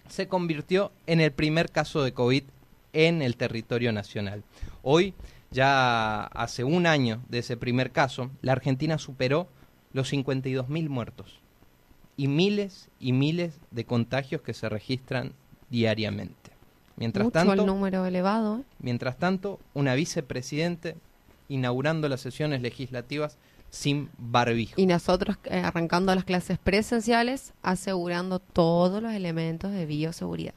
se 0.08 0.28
convirtió 0.28 0.92
en 1.06 1.20
el 1.20 1.32
primer 1.32 1.70
caso 1.70 2.04
de 2.04 2.14
COVID 2.14 2.44
en 2.94 3.22
el 3.22 3.36
territorio 3.36 3.92
nacional. 3.92 4.44
Hoy, 4.82 5.14
ya 5.52 6.24
hace 6.24 6.64
un 6.64 6.88
año 6.88 7.22
de 7.30 7.40
ese 7.40 7.58
primer 7.58 7.92
caso, 7.92 8.32
la 8.42 8.54
Argentina 8.54 8.98
superó 8.98 9.48
los 9.92 10.12
52.000 10.12 10.90
muertos 10.90 11.40
y 12.18 12.28
miles 12.28 12.90
y 13.00 13.14
miles 13.14 13.60
de 13.72 13.86
contagios 13.86 14.42
que 14.42 14.54
se 14.54 14.70
registran 14.70 15.34
diariamente. 15.70 16.43
Mientras 16.96 17.26
Mucho 17.26 17.34
tanto, 17.34 17.54
el 17.54 17.66
número 17.66 18.06
elevado. 18.06 18.60
¿eh? 18.60 18.64
mientras 18.80 19.18
tanto, 19.18 19.60
una 19.74 19.96
vicepresidente 19.96 20.96
inaugurando 21.50 22.08
las 22.08 22.22
sesiones 22.22 22.62
legislativas 22.62 23.38
sin 23.70 24.10
barbijo. 24.18 24.74
Y 24.78 24.86
nosotros 24.86 25.38
eh, 25.46 25.60
arrancando 25.60 26.14
las 26.14 26.24
clases 26.24 26.60
presenciales, 26.60 27.54
asegurando 27.64 28.40
todos 28.40 29.02
los 29.02 29.14
elementos 29.14 29.72
de 29.72 29.86
bioseguridad. 29.86 30.54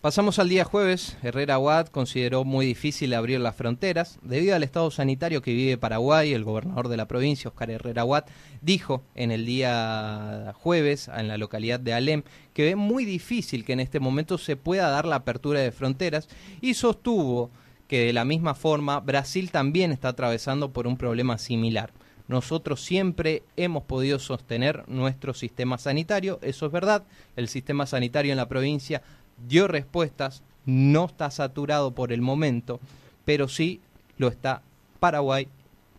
Pasamos 0.00 0.38
al 0.38 0.48
día 0.48 0.62
jueves. 0.62 1.16
Herrera 1.24 1.58
Watt 1.58 1.90
consideró 1.90 2.44
muy 2.44 2.64
difícil 2.64 3.12
abrir 3.14 3.40
las 3.40 3.56
fronteras. 3.56 4.20
Debido 4.22 4.54
al 4.54 4.62
estado 4.62 4.92
sanitario 4.92 5.42
que 5.42 5.52
vive 5.52 5.76
Paraguay, 5.76 6.32
el 6.32 6.44
gobernador 6.44 6.86
de 6.86 6.96
la 6.96 7.08
provincia, 7.08 7.48
Oscar 7.48 7.68
Herrera 7.68 8.04
Watt, 8.04 8.28
dijo 8.62 9.02
en 9.16 9.32
el 9.32 9.44
día 9.44 10.54
jueves 10.54 11.10
en 11.12 11.26
la 11.26 11.36
localidad 11.36 11.80
de 11.80 11.94
Alem 11.94 12.22
que 12.54 12.62
ve 12.62 12.76
muy 12.76 13.04
difícil 13.04 13.64
que 13.64 13.72
en 13.72 13.80
este 13.80 13.98
momento 13.98 14.38
se 14.38 14.54
pueda 14.54 14.88
dar 14.88 15.04
la 15.04 15.16
apertura 15.16 15.58
de 15.58 15.72
fronteras 15.72 16.28
y 16.60 16.74
sostuvo 16.74 17.50
que 17.88 18.06
de 18.06 18.12
la 18.12 18.24
misma 18.24 18.54
forma 18.54 19.00
Brasil 19.00 19.50
también 19.50 19.90
está 19.90 20.10
atravesando 20.10 20.72
por 20.72 20.86
un 20.86 20.96
problema 20.96 21.38
similar. 21.38 21.92
Nosotros 22.28 22.82
siempre 22.82 23.42
hemos 23.56 23.84
podido 23.84 24.18
sostener 24.18 24.84
nuestro 24.86 25.32
sistema 25.32 25.78
sanitario, 25.78 26.38
eso 26.42 26.66
es 26.66 26.72
verdad, 26.72 27.04
el 27.36 27.48
sistema 27.48 27.86
sanitario 27.86 28.32
en 28.32 28.36
la 28.36 28.50
provincia 28.50 29.02
dio 29.46 29.68
respuestas, 29.68 30.42
no 30.66 31.06
está 31.06 31.30
saturado 31.30 31.92
por 31.92 32.12
el 32.12 32.20
momento, 32.20 32.80
pero 33.24 33.48
sí 33.48 33.80
lo 34.16 34.28
está 34.28 34.62
Paraguay 35.00 35.48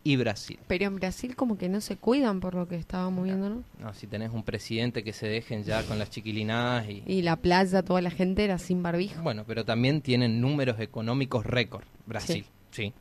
y 0.04 0.15
Brasil. 0.15 0.60
Pero 0.67 0.86
en 0.86 0.95
Brasil 0.95 1.36
como 1.36 1.58
que 1.58 1.69
no 1.69 1.82
se 1.82 1.97
cuidan 1.97 2.39
por 2.39 2.56
lo 2.56 2.67
que 2.67 2.75
estábamos 2.75 3.25
viendo, 3.25 3.49
¿no? 3.49 3.63
No, 3.80 3.93
si 3.93 4.08
tenés 4.08 4.32
un 4.32 4.43
presidente 4.43 5.04
que 5.04 5.13
se 5.13 5.28
dejen 5.28 5.63
ya 5.63 5.84
con 5.84 5.99
las 5.99 6.10
chiquilinadas 6.10 6.88
y... 6.89 7.04
Y 7.06 7.21
la 7.21 7.36
playa, 7.36 7.84
toda 7.84 8.02
la 8.02 8.12
gente 8.12 8.43
era 8.43 8.58
sin 8.58 8.82
barbijo. 8.82 9.21
Bueno, 9.21 9.43
pero 9.45 9.65
también 9.65 10.02
tienen 10.02 10.41
números 10.41 10.80
económicos 10.80 11.45
récord, 11.45 11.84
Brasil, 12.06 12.45
sí. 12.71 12.93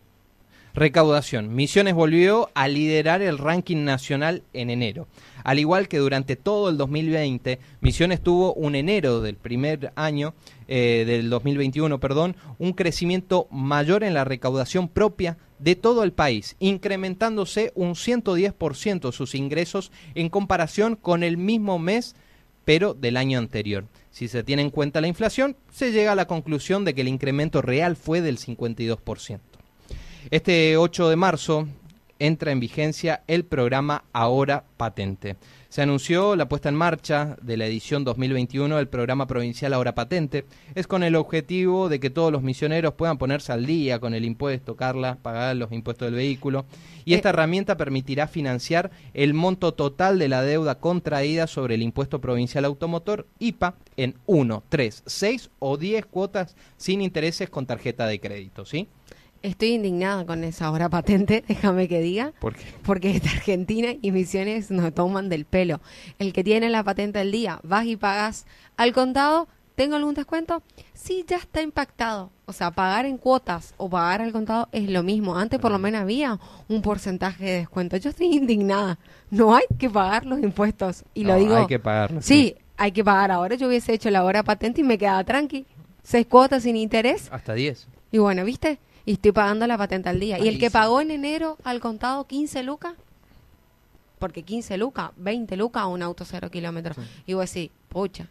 Recaudación. 0.74 1.54
Misiones 1.54 1.94
volvió 1.94 2.50
a 2.54 2.68
liderar 2.68 3.22
el 3.22 3.38
ranking 3.38 3.84
nacional 3.84 4.42
en 4.52 4.70
enero. 4.70 5.08
Al 5.48 5.58
igual 5.58 5.88
que 5.88 5.96
durante 5.96 6.36
todo 6.36 6.68
el 6.68 6.76
2020, 6.76 7.58
Misiones 7.80 8.20
tuvo 8.20 8.52
un 8.52 8.74
enero 8.74 9.22
del 9.22 9.36
primer 9.36 9.94
año, 9.96 10.34
eh, 10.66 11.04
del 11.06 11.30
2021, 11.30 11.98
perdón, 12.00 12.36
un 12.58 12.74
crecimiento 12.74 13.46
mayor 13.50 14.04
en 14.04 14.12
la 14.12 14.24
recaudación 14.24 14.88
propia 14.88 15.38
de 15.58 15.74
todo 15.74 16.02
el 16.02 16.12
país, 16.12 16.54
incrementándose 16.58 17.72
un 17.76 17.94
110% 17.94 19.10
sus 19.10 19.34
ingresos 19.34 19.90
en 20.14 20.28
comparación 20.28 20.96
con 20.96 21.22
el 21.22 21.38
mismo 21.38 21.78
mes, 21.78 22.14
pero 22.66 22.92
del 22.92 23.16
año 23.16 23.38
anterior. 23.38 23.86
Si 24.10 24.28
se 24.28 24.44
tiene 24.44 24.60
en 24.60 24.70
cuenta 24.70 25.00
la 25.00 25.08
inflación, 25.08 25.56
se 25.72 25.92
llega 25.92 26.12
a 26.12 26.14
la 26.14 26.26
conclusión 26.26 26.84
de 26.84 26.92
que 26.94 27.00
el 27.00 27.08
incremento 27.08 27.62
real 27.62 27.96
fue 27.96 28.20
del 28.20 28.36
52%. 28.36 29.40
Este 30.30 30.76
8 30.76 31.08
de 31.08 31.16
marzo 31.16 31.68
entra 32.18 32.52
en 32.52 32.60
vigencia 32.60 33.22
el 33.26 33.44
programa 33.44 34.04
Ahora 34.12 34.64
Patente. 34.76 35.36
Se 35.68 35.82
anunció 35.82 36.34
la 36.34 36.48
puesta 36.48 36.70
en 36.70 36.74
marcha 36.74 37.36
de 37.42 37.58
la 37.58 37.66
edición 37.66 38.02
2021 38.02 38.76
del 38.76 38.88
programa 38.88 39.26
provincial 39.26 39.74
Ahora 39.74 39.94
Patente. 39.94 40.46
Es 40.74 40.86
con 40.86 41.02
el 41.02 41.14
objetivo 41.14 41.90
de 41.90 42.00
que 42.00 42.08
todos 42.08 42.32
los 42.32 42.42
misioneros 42.42 42.94
puedan 42.94 43.18
ponerse 43.18 43.52
al 43.52 43.66
día 43.66 43.98
con 43.98 44.14
el 44.14 44.24
impuesto, 44.24 44.76
Carla, 44.76 45.18
pagar 45.20 45.56
los 45.56 45.70
impuestos 45.70 46.06
del 46.06 46.14
vehículo. 46.14 46.64
Y 47.04 47.14
esta 47.14 47.28
herramienta 47.30 47.76
permitirá 47.76 48.28
financiar 48.28 48.90
el 49.12 49.34
monto 49.34 49.74
total 49.74 50.18
de 50.18 50.28
la 50.28 50.42
deuda 50.42 50.76
contraída 50.76 51.46
sobre 51.46 51.74
el 51.74 51.82
impuesto 51.82 52.20
provincial 52.20 52.64
automotor 52.64 53.26
IPA 53.38 53.74
en 53.96 54.14
1, 54.26 54.62
3, 54.68 55.02
6 55.04 55.50
o 55.58 55.76
10 55.76 56.06
cuotas 56.06 56.56
sin 56.78 57.02
intereses 57.02 57.50
con 57.50 57.66
tarjeta 57.66 58.06
de 58.06 58.20
crédito, 58.20 58.64
¿sí? 58.64 58.88
Estoy 59.42 59.68
indignada 59.74 60.26
con 60.26 60.42
esa 60.44 60.70
hora 60.70 60.88
patente, 60.88 61.44
déjame 61.48 61.86
que 61.88 62.00
diga. 62.00 62.32
¿Por 62.40 62.54
qué? 62.56 62.64
Porque 62.84 63.10
esta 63.10 63.30
Argentina 63.30 63.88
y 64.02 64.10
Misiones 64.10 64.70
nos 64.70 64.92
toman 64.94 65.28
del 65.28 65.44
pelo. 65.44 65.80
El 66.18 66.32
que 66.32 66.42
tiene 66.42 66.68
la 66.70 66.82
patente 66.82 67.20
al 67.20 67.30
día, 67.30 67.60
vas 67.62 67.86
y 67.86 67.96
pagas 67.96 68.46
al 68.76 68.92
contado, 68.92 69.46
¿tengo 69.76 69.94
algún 69.96 70.14
descuento? 70.14 70.62
Sí, 70.92 71.24
ya 71.28 71.36
está 71.36 71.62
impactado. 71.62 72.30
O 72.46 72.52
sea, 72.52 72.70
pagar 72.72 73.06
en 73.06 73.16
cuotas 73.18 73.74
o 73.76 73.88
pagar 73.88 74.22
al 74.22 74.32
contado 74.32 74.68
es 74.72 74.88
lo 74.90 75.02
mismo. 75.04 75.36
Antes 75.36 75.60
por 75.60 75.70
lo 75.70 75.78
menos 75.78 76.00
había 76.00 76.40
un 76.68 76.82
porcentaje 76.82 77.44
de 77.44 77.52
descuento. 77.58 77.96
Yo 77.98 78.10
estoy 78.10 78.34
indignada. 78.34 78.98
No 79.30 79.54
hay 79.54 79.64
que 79.78 79.88
pagar 79.88 80.26
los 80.26 80.40
impuestos. 80.42 81.04
Y 81.14 81.24
lo 81.24 81.34
No, 81.34 81.38
digo. 81.38 81.56
hay 81.56 81.66
que 81.66 81.78
pagarlo, 81.78 82.22
Sí, 82.22 82.56
hay 82.76 82.90
que 82.92 83.04
pagar. 83.04 83.30
Ahora 83.30 83.54
yo 83.54 83.68
hubiese 83.68 83.92
hecho 83.92 84.10
la 84.10 84.24
hora 84.24 84.42
patente 84.42 84.80
y 84.80 84.84
me 84.84 84.98
quedaba 84.98 85.22
tranqui. 85.22 85.66
Seis 86.02 86.26
cuotas 86.26 86.62
sin 86.64 86.76
interés. 86.76 87.28
Hasta 87.30 87.52
10. 87.54 87.86
Y 88.10 88.18
bueno, 88.18 88.44
¿viste? 88.44 88.78
Y 89.08 89.12
estoy 89.12 89.32
pagando 89.32 89.66
la 89.66 89.78
patente 89.78 90.10
al 90.10 90.20
día. 90.20 90.38
¿Y 90.38 90.48
el 90.48 90.58
que 90.58 90.70
pagó 90.70 91.00
en 91.00 91.10
enero 91.10 91.56
al 91.64 91.80
contado 91.80 92.26
15 92.26 92.62
lucas? 92.62 92.92
Porque 94.18 94.42
15 94.42 94.76
lucas, 94.76 95.12
20 95.16 95.56
lucas 95.56 95.84
a 95.84 95.86
un 95.86 96.02
auto 96.02 96.26
cero 96.26 96.50
kilómetros. 96.50 96.94
Y 97.24 97.32
vos 97.32 97.50
decís, 97.50 97.70
pucha, 97.88 98.26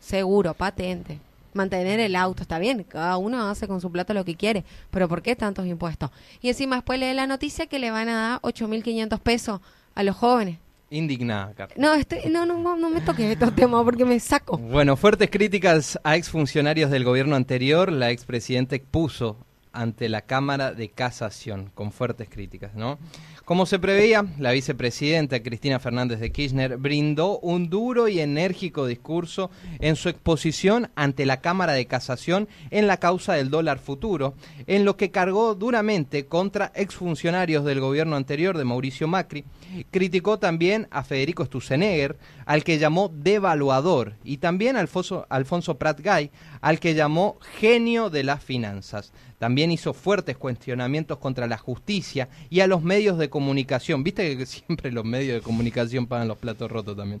seguro, 0.00 0.54
patente. 0.54 1.18
Mantener 1.52 2.00
el 2.00 2.16
auto, 2.16 2.44
está 2.44 2.58
bien, 2.58 2.82
cada 2.84 3.18
uno 3.18 3.46
hace 3.46 3.68
con 3.68 3.82
su 3.82 3.92
plata 3.92 4.14
lo 4.14 4.24
que 4.24 4.34
quiere, 4.34 4.64
pero 4.90 5.06
¿por 5.06 5.20
qué 5.20 5.36
tantos 5.36 5.66
impuestos? 5.66 6.08
Y 6.40 6.48
encima 6.48 6.76
después 6.76 6.98
lee 6.98 7.12
la 7.12 7.26
noticia 7.26 7.66
que 7.66 7.78
le 7.78 7.90
van 7.90 8.08
a 8.08 8.14
dar 8.14 8.40
8.500 8.40 9.18
pesos 9.20 9.60
a 9.94 10.02
los 10.02 10.16
jóvenes. 10.16 10.56
Indignada, 10.88 11.52
Carla. 11.52 11.74
No, 11.76 11.92
estoy, 11.92 12.20
no, 12.30 12.46
no, 12.46 12.78
no 12.78 12.88
me 12.88 13.02
toques 13.02 13.30
estos 13.30 13.54
temas 13.54 13.84
porque 13.84 14.06
me 14.06 14.18
saco. 14.18 14.56
Bueno, 14.56 14.96
fuertes 14.96 15.28
críticas 15.28 16.00
a 16.02 16.16
exfuncionarios 16.16 16.90
del 16.90 17.04
gobierno 17.04 17.36
anterior. 17.36 17.92
La 17.92 18.10
expresidenta 18.10 18.76
expuso 18.76 19.36
ante 19.72 20.08
la 20.08 20.22
Cámara 20.22 20.72
de 20.72 20.90
Casación, 20.90 21.70
con 21.74 21.92
fuertes 21.92 22.28
críticas, 22.28 22.74
¿no? 22.74 22.98
Como 23.44 23.66
se 23.66 23.80
preveía, 23.80 24.24
la 24.38 24.52
vicepresidenta 24.52 25.42
Cristina 25.42 25.80
Fernández 25.80 26.20
de 26.20 26.30
Kirchner 26.30 26.76
brindó 26.76 27.40
un 27.40 27.68
duro 27.68 28.06
y 28.06 28.20
enérgico 28.20 28.86
discurso 28.86 29.50
en 29.80 29.96
su 29.96 30.08
exposición 30.08 30.90
ante 30.94 31.26
la 31.26 31.40
Cámara 31.40 31.72
de 31.72 31.86
Casación 31.86 32.48
en 32.70 32.86
la 32.86 32.98
causa 32.98 33.34
del 33.34 33.50
dólar 33.50 33.80
futuro, 33.80 34.34
en 34.68 34.84
lo 34.84 34.96
que 34.96 35.10
cargó 35.10 35.56
duramente 35.56 36.26
contra 36.26 36.70
exfuncionarios 36.76 37.64
del 37.64 37.80
gobierno 37.80 38.14
anterior 38.14 38.56
de 38.56 38.64
Mauricio 38.64 39.08
Macri. 39.08 39.44
Criticó 39.90 40.38
también 40.38 40.86
a 40.92 41.02
Federico 41.02 41.44
Stussenegger, 41.44 42.16
al 42.46 42.62
que 42.62 42.78
llamó 42.78 43.10
devaluador, 43.12 44.14
y 44.22 44.36
también 44.36 44.76
a 44.76 44.80
Alfonso, 44.80 45.26
Alfonso 45.28 45.78
Prat 45.78 46.00
Gay, 46.00 46.30
al 46.60 46.78
que 46.78 46.94
llamó 46.94 47.38
genio 47.58 48.08
de 48.08 48.22
las 48.22 48.42
finanzas. 48.42 49.12
También 49.42 49.72
hizo 49.72 49.92
fuertes 49.92 50.36
cuestionamientos 50.36 51.18
contra 51.18 51.48
la 51.48 51.58
justicia 51.58 52.28
y 52.48 52.60
a 52.60 52.68
los 52.68 52.84
medios 52.84 53.18
de 53.18 53.28
comunicación. 53.28 54.04
Viste 54.04 54.38
que 54.38 54.46
siempre 54.46 54.92
los 54.92 55.04
medios 55.04 55.34
de 55.34 55.40
comunicación 55.40 56.06
pagan 56.06 56.28
los 56.28 56.38
platos 56.38 56.70
rotos 56.70 56.96
también. 56.96 57.20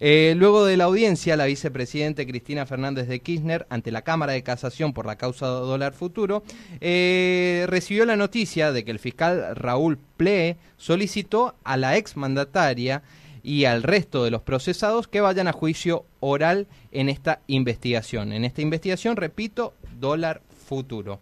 Eh, 0.00 0.34
luego 0.36 0.64
de 0.64 0.76
la 0.76 0.84
audiencia, 0.86 1.36
la 1.36 1.44
vicepresidenta 1.44 2.26
Cristina 2.26 2.66
Fernández 2.66 3.06
de 3.06 3.20
Kirchner, 3.20 3.64
ante 3.70 3.92
la 3.92 4.02
Cámara 4.02 4.32
de 4.32 4.42
Casación 4.42 4.92
por 4.92 5.06
la 5.06 5.14
causa 5.14 5.46
dólar 5.46 5.92
futuro, 5.92 6.42
eh, 6.80 7.64
recibió 7.68 8.06
la 8.06 8.16
noticia 8.16 8.72
de 8.72 8.84
que 8.84 8.90
el 8.90 8.98
fiscal 8.98 9.54
Raúl 9.54 9.98
Plee 10.16 10.56
solicitó 10.78 11.54
a 11.62 11.76
la 11.76 11.96
exmandataria 11.96 13.04
y 13.44 13.66
al 13.66 13.84
resto 13.84 14.24
de 14.24 14.32
los 14.32 14.42
procesados 14.42 15.06
que 15.06 15.20
vayan 15.20 15.46
a 15.46 15.52
juicio 15.52 16.06
oral 16.18 16.66
en 16.90 17.08
esta 17.08 17.38
investigación. 17.46 18.32
En 18.32 18.44
esta 18.44 18.62
investigación, 18.62 19.14
repito, 19.14 19.74
dólar 20.00 20.42
futuro. 20.66 21.20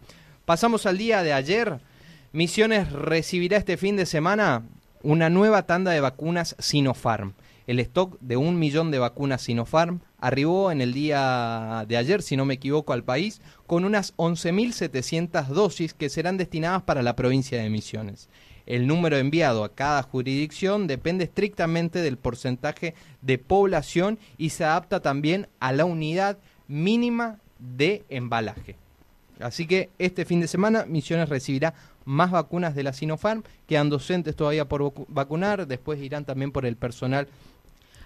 Pasamos 0.50 0.84
al 0.84 0.98
día 0.98 1.22
de 1.22 1.32
ayer. 1.32 1.78
Misiones 2.32 2.90
recibirá 2.90 3.56
este 3.56 3.76
fin 3.76 3.94
de 3.94 4.04
semana 4.04 4.64
una 5.00 5.30
nueva 5.30 5.62
tanda 5.62 5.92
de 5.92 6.00
vacunas 6.00 6.56
Sinopharm. 6.58 7.34
El 7.68 7.78
stock 7.78 8.18
de 8.20 8.36
un 8.36 8.58
millón 8.58 8.90
de 8.90 8.98
vacunas 8.98 9.42
Sinopharm 9.42 10.00
arribó 10.18 10.72
en 10.72 10.80
el 10.80 10.92
día 10.92 11.84
de 11.86 11.96
ayer, 11.96 12.20
si 12.20 12.36
no 12.36 12.46
me 12.46 12.54
equivoco, 12.54 12.92
al 12.92 13.04
país 13.04 13.40
con 13.68 13.84
unas 13.84 14.16
11.700 14.16 15.46
dosis 15.46 15.94
que 15.94 16.08
serán 16.08 16.36
destinadas 16.36 16.82
para 16.82 17.04
la 17.04 17.14
provincia 17.14 17.62
de 17.62 17.70
Misiones. 17.70 18.28
El 18.66 18.88
número 18.88 19.18
enviado 19.18 19.62
a 19.62 19.72
cada 19.72 20.02
jurisdicción 20.02 20.88
depende 20.88 21.26
estrictamente 21.26 22.00
del 22.00 22.16
porcentaje 22.16 22.96
de 23.22 23.38
población 23.38 24.18
y 24.36 24.50
se 24.50 24.64
adapta 24.64 24.98
también 24.98 25.46
a 25.60 25.70
la 25.70 25.84
unidad 25.84 26.38
mínima 26.66 27.38
de 27.60 28.02
embalaje. 28.08 28.74
Así 29.42 29.66
que 29.66 29.90
este 29.98 30.24
fin 30.24 30.40
de 30.40 30.48
semana 30.48 30.84
Misiones 30.86 31.28
recibirá 31.28 31.74
más 32.04 32.30
vacunas 32.30 32.74
de 32.74 32.82
la 32.82 32.92
Sinopharm, 32.92 33.42
quedan 33.66 33.88
docentes 33.90 34.34
todavía 34.36 34.66
por 34.66 34.82
vacu- 34.82 35.06
vacunar, 35.08 35.66
después 35.66 36.00
irán 36.00 36.24
también 36.24 36.50
por 36.52 36.66
el 36.66 36.76
personal 36.76 37.28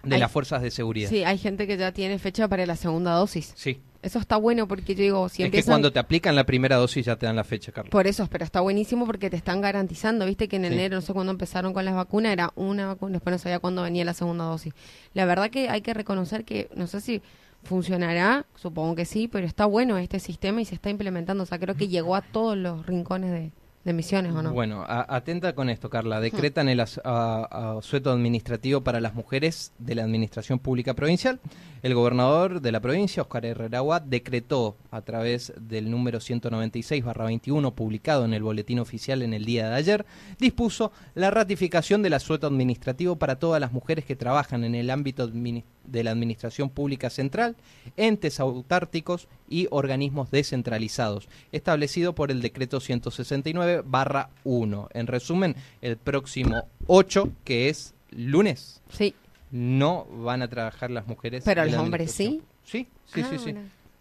de 0.03 0.15
Hay- 0.17 0.21
las 0.21 0.31
fuerzas 0.31 0.61
de 0.63 0.71
seguridad. 0.71 1.09
Sí, 1.09 1.25
hay 1.25 1.39
gente 1.39 1.67
que 1.67 1.77
ya 1.77 1.93
tiene 1.93 2.19
fecha 2.19 2.47
para 2.49 2.67
la 2.67 2.77
segunda 2.77 3.13
dosis. 3.13 3.53
Sí. 3.57 3.81
Eso 4.03 4.19
está 4.19 4.37
bueno 4.37 4.69
porque 4.69 4.95
yo 4.95 5.03
digo, 5.03 5.29
si 5.31 5.45
es 5.45 5.51
que 5.51 5.63
cuando 5.63 5.91
te 5.91 5.99
aplican 5.99 6.37
la 6.37 6.45
primera 6.45 6.77
dosis 6.77 7.07
ya 7.07 7.17
te 7.17 7.25
dan 7.25 7.37
la 7.37 7.45
fecha, 7.45 7.73
Carlos. 7.73 7.91
Por 7.91 8.07
eso, 8.07 8.29
pero 8.31 8.45
está 8.45 8.61
buenísimo 8.61 9.07
porque 9.07 9.31
te 9.31 9.37
están 9.37 9.63
garantizando, 9.63 10.27
viste 10.27 10.47
que 10.47 10.57
en 10.57 10.67
Sí. 10.67 10.75
enero, 10.75 10.97
no 10.97 11.01
sé 11.01 11.15
cuándo 11.15 11.33
empezaron 11.33 11.73
con 11.73 11.87
las 11.87 11.95
vacunas, 11.95 12.33
era 12.33 12.53
una 12.55 12.87
vacuna, 12.89 13.13
después 13.15 13.33
no 13.33 13.39
sabía 13.39 13.61
cuándo 13.61 13.81
venía 13.83 14.05
la 14.05 14.13
segunda 14.13 14.45
dosis. 14.45 14.75
La 15.15 15.25
verdad 15.25 15.49
que 15.49 15.71
hay 15.71 15.81
que 15.81 15.95
reconocer 15.95 16.45
que, 16.45 16.69
no 16.77 16.87
sé 16.87 17.01
si 17.01 17.23
funcionará, 17.65 18.47
supongo 18.55 18.95
que 18.95 19.05
sí, 19.05 19.29
pero 19.29 19.47
está 19.47 19.67
bueno 19.67 19.99
este 19.99 20.21
sistema 20.21 20.61
y 20.61 20.65
se 20.65 20.75
está 20.75 20.91
implementando, 20.91 21.43
o 21.43 21.47
sea, 21.47 21.59
creo 21.59 21.75
que 21.75 21.89
llegó 21.89 22.15
a 22.15 22.23
todos 22.23 22.57
los 22.57 22.87
rincones 22.87 23.31
de, 23.33 23.51
de 23.85 23.93
Misiones, 23.93 24.33
¿o 24.35 24.43
no? 24.43 24.53
Bueno, 24.53 24.83
a- 24.87 25.15
atenta 25.17 25.55
con 25.55 25.69
esto, 25.69 25.91
Carla. 25.91 26.21
Decretan 26.21 26.69
el 26.71 26.81
as- 26.81 27.01
asueto 27.05 28.11
administrativo 28.13 28.81
para 28.83 29.01
las 29.01 29.15
mujeres 29.15 29.73
de 29.79 29.95
la 29.95 30.05
Administración 30.05 30.59
Pública 30.59 30.95
Provincial. 30.95 31.39
El 31.83 31.95
gobernador 31.95 32.63
de 32.63 32.73
la 32.73 32.81
provincia, 32.81 33.23
Oscar 33.23 33.45
Herrera 33.45 33.83
decretó 34.07 34.77
a 34.91 35.03
través 35.03 35.53
del 35.61 35.91
número 35.91 36.19
196-21, 36.21 37.75
publicado 37.75 38.25
en 38.25 38.33
el 38.35 38.43
Boletín 38.43 38.79
Oficial 38.79 39.21
en 39.23 39.35
el 39.35 39.45
día 39.45 39.69
de 39.69 39.75
ayer, 39.77 40.07
dispuso 40.39 40.93
la 41.15 41.31
ratificación 41.31 42.03
del 42.03 42.15
asueto 42.15 42.47
administrativo 42.47 43.17
para 43.17 43.37
todas 43.39 43.61
las 43.61 43.73
mujeres 43.73 44.05
que 44.05 44.17
trabajan 44.17 44.65
en 44.65 44.75
el 44.75 44.89
ámbito 44.91 45.29
admini- 45.29 45.65
de 45.87 46.05
la 46.05 46.11
Administración 46.13 46.71
Pública 46.71 47.11
Central, 47.11 47.57
entes 47.97 48.41
autárticos 48.41 49.29
y 49.49 49.67
organismos 49.71 50.31
descentralizados, 50.31 51.29
establecido 51.53 52.15
por 52.15 52.31
el 52.31 52.41
decreto 52.43 52.81
169-1. 52.81 54.89
En 54.93 55.07
resumen, 55.07 55.57
el 55.83 55.97
próximo 55.97 56.65
8, 56.87 57.29
que 57.45 57.69
es 57.69 57.95
lunes, 58.11 58.83
Sí. 58.91 59.15
no 59.51 60.05
van 60.07 60.43
a 60.43 60.49
trabajar 60.49 60.91
las 60.91 61.07
mujeres. 61.07 61.43
Pero 61.45 61.65
los 61.65 61.75
hombres 61.75 62.13
administración. 62.13 62.43
Sí, 62.65 62.89
sí, 63.13 63.21
Ah, 63.23 63.27
sí, 63.31 63.39
sí. 63.39 63.53
bueno. 63.53 63.61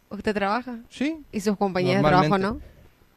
¿Usted 0.10 0.34
trabaja? 0.34 0.80
Sí, 0.90 1.18
¿Y 1.32 1.40
sus 1.40 1.58
compañeras 1.58 2.04
de 2.04 2.10
trabajo 2.10 2.38
no? 2.38 2.60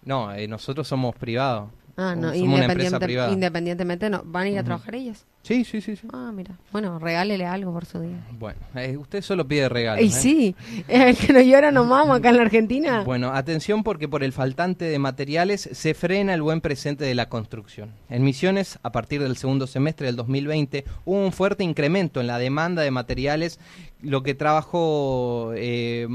no, 0.05 0.33
eh, 0.33 0.49
nosotros 0.49 0.89
somos 0.89 1.15
privados. 1.15 1.69
Ah, 1.99 2.15
no, 2.15 2.33
Somos 2.33 2.55
una 2.55 2.65
empresa 2.67 2.97
independiente- 2.97 3.07
privada. 3.07 3.33
independientemente 3.33 4.11
no. 4.11 4.23
¿Van 4.25 4.45
a 4.45 4.49
ir 4.51 4.59
a 4.59 4.65
trabajar 4.65 4.95
ellas? 4.95 5.25
Sí, 5.47 5.65
sí, 5.65 5.81
sí, 5.81 5.95
sí. 5.95 6.09
Ah, 6.13 6.33
mira. 6.35 6.59
Bueno, 6.73 6.99
regálele 6.99 7.47
algo 7.47 7.73
por 7.73 7.87
su 7.87 8.01
día. 8.01 8.27
Bueno, 8.33 8.59
eh, 8.75 8.97
usted 8.97 9.23
solo 9.23 9.47
pide 9.47 9.69
regalos. 9.69 10.03
Y 10.03 10.09
¿eh? 10.09 10.11
sí, 10.11 10.57
el 10.89 11.17
que 11.17 11.33
no 11.33 11.41
llora 11.41 11.71
no 11.71 11.85
mama 11.85 12.17
acá 12.17 12.31
en 12.31 12.37
la 12.39 12.43
Argentina. 12.43 13.05
Bueno, 13.05 13.31
atención 13.33 13.85
porque 13.85 14.09
por 14.09 14.25
el 14.25 14.33
faltante 14.33 14.87
de 14.87 14.99
materiales 14.99 15.69
se 15.73 15.95
frena 15.95 16.35
el 16.35 16.43
buen 16.43 16.61
presente 16.61 17.05
de 17.05 17.15
la 17.15 17.29
construcción. 17.29 17.93
En 18.09 18.25
Misiones, 18.25 18.81
a 18.83 18.91
partir 18.91 19.23
del 19.23 19.37
segundo 19.37 19.69
semestre 19.69 20.07
del 20.07 20.17
2020, 20.17 20.85
hubo 21.05 21.25
un 21.25 21.31
fuerte 21.31 21.63
incremento 21.63 22.21
en 22.21 22.27
la 22.27 22.39
demanda 22.39 22.83
de 22.83 22.91
materiales, 22.91 23.61
lo 24.03 24.25
que 24.25 24.35
trajo 24.35 25.53
eh, 25.55 26.09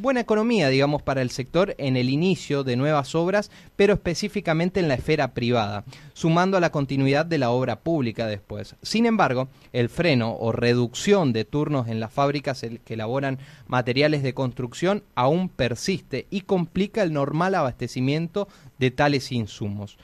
buena 0.00 0.20
economía, 0.20 0.68
digamos, 0.68 1.02
para 1.02 1.22
el 1.22 1.30
sector 1.30 1.74
en 1.78 1.96
el 1.96 2.08
inicio 2.08 2.64
de 2.64 2.76
nuevas 2.76 3.14
obras, 3.14 3.50
pero 3.76 3.94
específicamente 3.94 4.80
en 4.80 4.88
la 4.88 4.94
esfera 4.94 5.32
privada, 5.32 5.84
sumando 6.12 6.56
a 6.56 6.60
la 6.60 6.70
continuidad 6.70 7.26
de 7.26 7.38
la 7.38 7.50
obra 7.50 7.80
pública 7.80 8.26
después. 8.26 8.49
Sin 8.82 9.06
embargo, 9.06 9.48
el 9.72 9.88
freno 9.88 10.36
o 10.36 10.52
reducción 10.52 11.32
de 11.32 11.44
turnos 11.44 11.88
en 11.88 12.00
las 12.00 12.12
fábricas 12.12 12.64
que 12.84 12.94
elaboran 12.94 13.38
materiales 13.66 14.22
de 14.22 14.34
construcción 14.34 15.02
aún 15.14 15.48
persiste 15.48 16.26
y 16.30 16.42
complica 16.42 17.02
el 17.02 17.12
normal 17.12 17.54
abastecimiento 17.54 18.48
de 18.78 18.90
tales 18.90 19.32
insumos. 19.32 19.98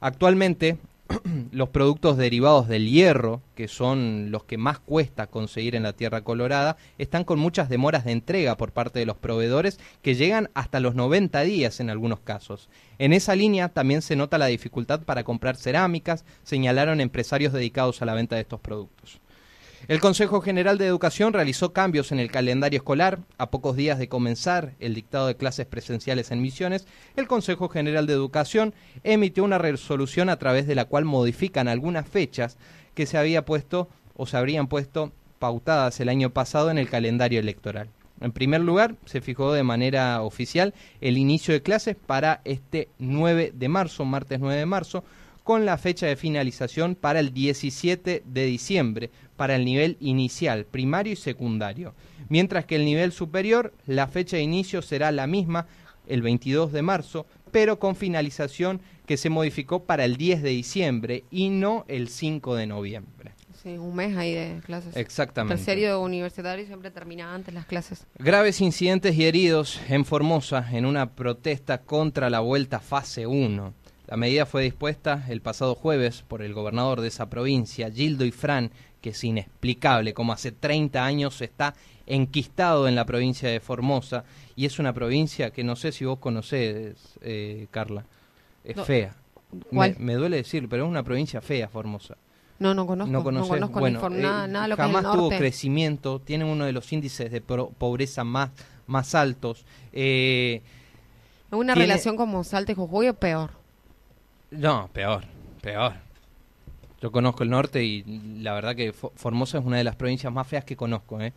Actualmente, 0.00 0.78
los 1.52 1.68
productos 1.70 2.16
derivados 2.16 2.68
del 2.68 2.88
hierro, 2.88 3.42
que 3.54 3.68
son 3.68 4.30
los 4.30 4.44
que 4.44 4.58
más 4.58 4.78
cuesta 4.78 5.26
conseguir 5.26 5.74
en 5.74 5.82
la 5.82 5.92
Tierra 5.92 6.22
Colorada, 6.22 6.76
están 6.98 7.24
con 7.24 7.38
muchas 7.38 7.68
demoras 7.68 8.04
de 8.04 8.12
entrega 8.12 8.56
por 8.56 8.72
parte 8.72 8.98
de 8.98 9.06
los 9.06 9.16
proveedores 9.16 9.78
que 10.02 10.14
llegan 10.14 10.50
hasta 10.54 10.80
los 10.80 10.94
90 10.94 11.40
días 11.42 11.80
en 11.80 11.90
algunos 11.90 12.20
casos. 12.20 12.68
En 12.98 13.12
esa 13.12 13.34
línea 13.34 13.68
también 13.68 14.02
se 14.02 14.16
nota 14.16 14.38
la 14.38 14.46
dificultad 14.46 15.02
para 15.02 15.24
comprar 15.24 15.56
cerámicas, 15.56 16.24
señalaron 16.42 17.00
empresarios 17.00 17.52
dedicados 17.52 18.02
a 18.02 18.06
la 18.06 18.14
venta 18.14 18.36
de 18.36 18.42
estos 18.42 18.60
productos. 18.60 19.20
El 19.90 19.98
Consejo 19.98 20.40
General 20.40 20.78
de 20.78 20.86
Educación 20.86 21.32
realizó 21.32 21.72
cambios 21.72 22.12
en 22.12 22.20
el 22.20 22.30
calendario 22.30 22.76
escolar. 22.76 23.18
A 23.38 23.50
pocos 23.50 23.74
días 23.74 23.98
de 23.98 24.08
comenzar 24.08 24.74
el 24.78 24.94
dictado 24.94 25.26
de 25.26 25.34
clases 25.34 25.66
presenciales 25.66 26.30
en 26.30 26.40
Misiones, 26.40 26.86
el 27.16 27.26
Consejo 27.26 27.68
General 27.68 28.06
de 28.06 28.12
Educación 28.12 28.72
emitió 29.02 29.42
una 29.42 29.58
resolución 29.58 30.28
a 30.28 30.38
través 30.38 30.68
de 30.68 30.76
la 30.76 30.84
cual 30.84 31.06
modifican 31.06 31.66
algunas 31.66 32.06
fechas 32.06 32.56
que 32.94 33.04
se 33.04 33.18
había 33.18 33.44
puesto 33.44 33.88
o 34.14 34.26
se 34.26 34.36
habrían 34.36 34.68
puesto 34.68 35.10
pautadas 35.40 35.98
el 35.98 36.08
año 36.08 36.30
pasado 36.30 36.70
en 36.70 36.78
el 36.78 36.88
calendario 36.88 37.40
electoral. 37.40 37.88
En 38.20 38.30
primer 38.30 38.60
lugar, 38.60 38.94
se 39.06 39.20
fijó 39.20 39.52
de 39.52 39.64
manera 39.64 40.22
oficial 40.22 40.72
el 41.00 41.18
inicio 41.18 41.52
de 41.52 41.62
clases 41.62 41.96
para 41.96 42.42
este 42.44 42.90
9 43.00 43.50
de 43.56 43.68
marzo, 43.68 44.04
martes 44.04 44.38
9 44.38 44.56
de 44.56 44.66
marzo, 44.66 45.02
con 45.50 45.66
la 45.66 45.78
fecha 45.78 46.06
de 46.06 46.14
finalización 46.14 46.94
para 46.94 47.18
el 47.18 47.34
17 47.34 48.22
de 48.24 48.46
diciembre 48.46 49.10
para 49.34 49.56
el 49.56 49.64
nivel 49.64 49.96
inicial, 49.98 50.64
primario 50.64 51.14
y 51.14 51.16
secundario. 51.16 51.92
Mientras 52.28 52.66
que 52.66 52.76
el 52.76 52.84
nivel 52.84 53.10
superior, 53.10 53.74
la 53.84 54.06
fecha 54.06 54.36
de 54.36 54.44
inicio 54.44 54.80
será 54.80 55.10
la 55.10 55.26
misma, 55.26 55.66
el 56.06 56.22
22 56.22 56.70
de 56.70 56.82
marzo, 56.82 57.26
pero 57.50 57.80
con 57.80 57.96
finalización 57.96 58.80
que 59.06 59.16
se 59.16 59.28
modificó 59.28 59.82
para 59.82 60.04
el 60.04 60.16
10 60.16 60.44
de 60.44 60.50
diciembre 60.50 61.24
y 61.32 61.48
no 61.48 61.84
el 61.88 62.10
5 62.10 62.54
de 62.54 62.66
noviembre. 62.68 63.32
Sí, 63.60 63.76
un 63.76 63.96
mes 63.96 64.16
ahí 64.16 64.32
de 64.32 64.60
clases. 64.64 64.96
Exactamente. 64.96 65.56
Terciario 65.56 66.00
universitario 66.00 66.64
siempre 66.64 66.92
termina 66.92 67.34
antes 67.34 67.52
las 67.52 67.66
clases. 67.66 68.06
Graves 68.20 68.60
incidentes 68.60 69.16
y 69.16 69.26
heridos 69.26 69.80
en 69.88 70.04
Formosa 70.04 70.64
en 70.70 70.86
una 70.86 71.10
protesta 71.10 71.82
contra 71.82 72.30
la 72.30 72.38
vuelta 72.38 72.78
fase 72.78 73.26
1. 73.26 73.79
La 74.10 74.16
medida 74.16 74.44
fue 74.44 74.64
dispuesta 74.64 75.24
el 75.28 75.40
pasado 75.40 75.74
jueves 75.76 76.24
por 76.26 76.42
el 76.42 76.52
gobernador 76.52 77.00
de 77.00 77.08
esa 77.08 77.30
provincia, 77.30 77.90
Gildo 77.90 78.24
Ifrán, 78.24 78.72
que 79.00 79.10
es 79.10 79.22
inexplicable, 79.24 80.14
como 80.14 80.32
hace 80.32 80.50
30 80.52 81.04
años 81.04 81.40
está 81.40 81.74
enquistado 82.06 82.88
en 82.88 82.96
la 82.96 83.06
provincia 83.06 83.48
de 83.48 83.60
Formosa, 83.60 84.24
y 84.56 84.66
es 84.66 84.80
una 84.80 84.92
provincia 84.92 85.50
que 85.52 85.62
no 85.62 85.76
sé 85.76 85.92
si 85.92 86.04
vos 86.04 86.18
conocés, 86.18 86.96
eh, 87.22 87.68
Carla, 87.70 88.04
es 88.64 88.76
No. 88.76 88.84
fea. 88.84 89.14
¿Cuál? 89.72 89.94
Me, 89.98 90.06
me 90.06 90.14
duele 90.14 90.36
decir, 90.38 90.68
pero 90.68 90.84
es 90.84 90.90
una 90.90 91.04
provincia 91.04 91.40
fea, 91.40 91.68
Formosa. 91.68 92.16
No, 92.58 92.74
no 92.74 92.86
conozco. 92.86 93.10
No 93.12 93.18
No, 93.18 93.24
conozco 93.24 93.78
bueno, 93.78 94.00
eh, 94.08 94.10
nada, 94.10 94.46
nada 94.48 94.68
lo 94.68 94.76
que 94.76 94.82
es 94.82 94.88
el 94.88 94.94
jamás 94.94 95.12
tuvo 95.12 95.22
norte. 95.22 95.38
crecimiento, 95.38 96.18
tiene 96.18 96.44
uno 96.44 96.64
de 96.64 96.72
los 96.72 96.92
índices 96.92 97.30
de 97.30 97.40
pro- 97.40 97.70
pobreza 97.78 98.24
más, 98.24 98.50
más 98.88 99.14
altos. 99.14 99.64
Eh, 99.92 100.62
¿Una 101.52 101.74
tiene- 101.74 101.86
relación 101.86 102.16
como 102.16 102.42
Salta 102.44 102.72
y 102.72 102.74
Jujuy 102.74 103.08
o 103.08 103.14
peor? 103.14 103.59
No, 104.50 104.88
peor, 104.92 105.24
peor. 105.60 105.92
Yo 107.00 107.10
conozco 107.10 107.42
el 107.42 107.50
norte 107.50 107.82
y 107.82 108.02
la 108.42 108.52
verdad 108.54 108.76
que 108.76 108.92
Fo- 108.92 109.12
Formosa 109.16 109.58
es 109.58 109.64
una 109.64 109.78
de 109.78 109.84
las 109.84 109.96
provincias 109.96 110.32
más 110.32 110.46
feas 110.46 110.64
que 110.64 110.76
conozco. 110.76 111.20
¿eh? 111.20 111.32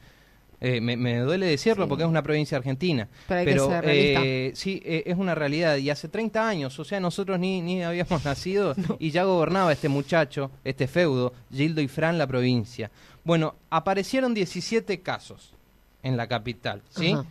Eh, 0.60 0.82
me, 0.82 0.97
me 0.97 1.17
duele 1.19 1.45
decirlo 1.45 1.86
Sí. 1.86 1.89
porque 1.89 2.04
es 2.04 2.10
una 2.10 2.21
provincia 2.21 2.58
argentina. 2.58 3.08
Pero 3.28 3.39
hay 3.39 3.45
que 3.45 3.52
pero 3.54 3.67
ser 3.67 3.86
realista. 3.86 4.21
eh, 4.23 4.52
sí, 4.56 4.82
eh, 4.86 5.04
es 5.06 5.17
una 5.17 5.36
realidad. 5.36 5.78
Y 5.78 5.89
hace 5.89 6.10
30 6.10 6.47
años, 6.47 6.78
o 6.80 6.84
sea, 6.84 6.99
nosotros 6.99 7.39
ni, 7.39 7.62
ni 7.62 7.82
habíamos 7.84 8.26
nacido 8.26 8.76
y 8.99 9.12
ya 9.12 9.23
gobernaba 9.23 9.71
este 9.71 9.88
muchacho, 9.89 10.52
este 10.65 10.88
feudo, 10.88 11.34
Gildo 11.52 11.80
y 11.82 11.88
Fran, 11.88 12.17
la 12.17 12.28
provincia. 12.28 12.91
Bueno, 13.23 13.56
aparecieron 13.69 14.34
17 14.34 14.99
casos 15.02 15.54
en 16.02 16.17
la 16.17 16.28
capital, 16.28 16.82
¿sí? 16.89 17.13
Ajá. 17.13 17.26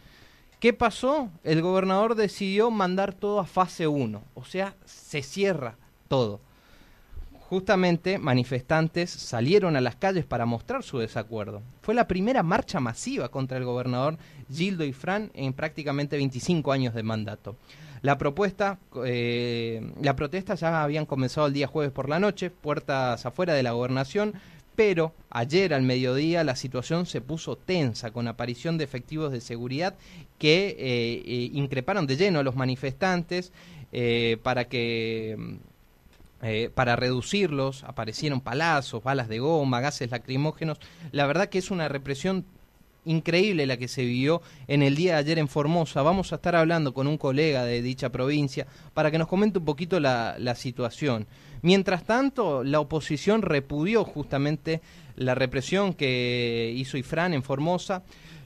¿Qué 0.63 0.73
pasó? 0.73 1.29
El 1.43 1.61
gobernador 1.61 2.15
decidió 2.15 2.71
mandar 2.71 3.15
todo 3.15 3.41
a 3.41 3.47
fase 3.47 3.89
1, 3.89 4.23
o 4.33 4.45
sea, 4.45 4.77
se 4.85 5.21
cierra 5.25 5.75
todo. 6.07 6.39
Justamente 7.49 8.17
manifestantes 8.17 9.11
salieron 9.11 9.75
a 9.75 9.81
las 9.81 9.97
calles 9.97 10.25
para 10.25 10.47
mostrar 10.47 10.85
su 10.85 10.99
desacuerdo. 10.99 11.63
Fue 11.81 11.97
la 11.97 12.07
primera 12.07 12.45
marcha 12.45 12.79
masiva 12.79 13.29
contra 13.29 13.59
el 13.59 13.65
gobernador 13.65 14.19
Gildo 14.55 14.85
Ifrán 14.85 15.33
en 15.35 15.53
prácticamente 15.53 16.17
25 16.17 16.71
años 16.71 16.95
de 16.95 17.03
mandato. 17.03 17.57
La 18.03 18.17
propuesta, 18.17 18.79
eh, 19.05 19.93
la 20.01 20.15
protesta 20.15 20.55
ya 20.55 20.85
habían 20.85 21.07
comenzado 21.07 21.49
el 21.49 21.55
día 21.55 21.67
jueves 21.67 21.91
por 21.91 22.09
la 22.09 22.21
noche, 22.21 22.51
puertas 22.51 23.27
afuera 23.27 23.55
de 23.55 23.65
la 23.65 23.73
gobernación, 23.73 24.35
pero 24.77 25.13
ayer 25.31 25.75
al 25.75 25.83
mediodía 25.83 26.45
la 26.45 26.57
situación 26.57 27.07
se 27.07 27.21
puso 27.21 27.57
tensa 27.57 28.11
con 28.11 28.29
aparición 28.29 28.79
de 28.79 28.85
efectivos 28.85 29.33
de 29.33 29.41
seguridad 29.41 29.95
que 30.39 30.69
eh, 30.69 31.23
eh, 31.25 31.51
increparon 31.53 32.07
de 32.07 32.17
lleno 32.17 32.41
a 32.41 32.43
los 32.43 32.57
manifestantes 32.57 33.53
eh, 33.93 34.39
para 34.43 34.65
que 34.65 35.37
mm, 35.39 35.55
eh, 36.45 36.71
para 36.75 36.97
reducirlos 36.97 37.85
aparecieron 37.85 38.41
palazos, 38.41 39.03
balas 39.05 39.29
de 39.29 39.39
goma, 39.39 39.81
gases 39.81 40.11
lacrimógenos. 40.11 40.79
La 41.13 41.25
verdad 41.27 41.49
que 41.49 41.59
es 41.59 41.71
una 41.71 41.87
represión 41.89 42.45
increíble 43.05 43.67
la 43.67 43.77
que 43.77 43.89
se 43.89 44.05
vivió 44.05 44.43
en 44.69 44.83
el 44.83 44.97
día 44.97 45.15
de 45.15 45.19
ayer 45.19 45.39
en 45.39 45.49
Formosa. 45.49 46.03
Vamos 46.03 46.33
a 46.33 46.37
estar 46.37 46.55
hablando 46.55 46.95
con 46.95 47.07
un 47.07 47.19
colega 47.19 47.65
de 47.65 47.83
dicha 47.83 48.11
provincia 48.11 48.67
para 48.95 49.11
que 49.11 49.19
nos 49.19 49.29
comente 49.29 49.59
un 49.59 49.65
poquito 49.65 50.01
la, 50.01 50.37
la 50.39 50.55
situación. 50.55 51.27
Mientras 51.63 52.05
tanto, 52.05 52.65
la 52.65 52.81
oposición 52.81 53.43
repudió 53.43 54.05
justamente 54.05 54.81
la 55.17 55.35
represión 55.35 55.95
que 55.95 56.73
hizo 56.77 56.97
Ifrán 56.97 57.35
en 57.35 57.43
Formosa. 57.43 58.03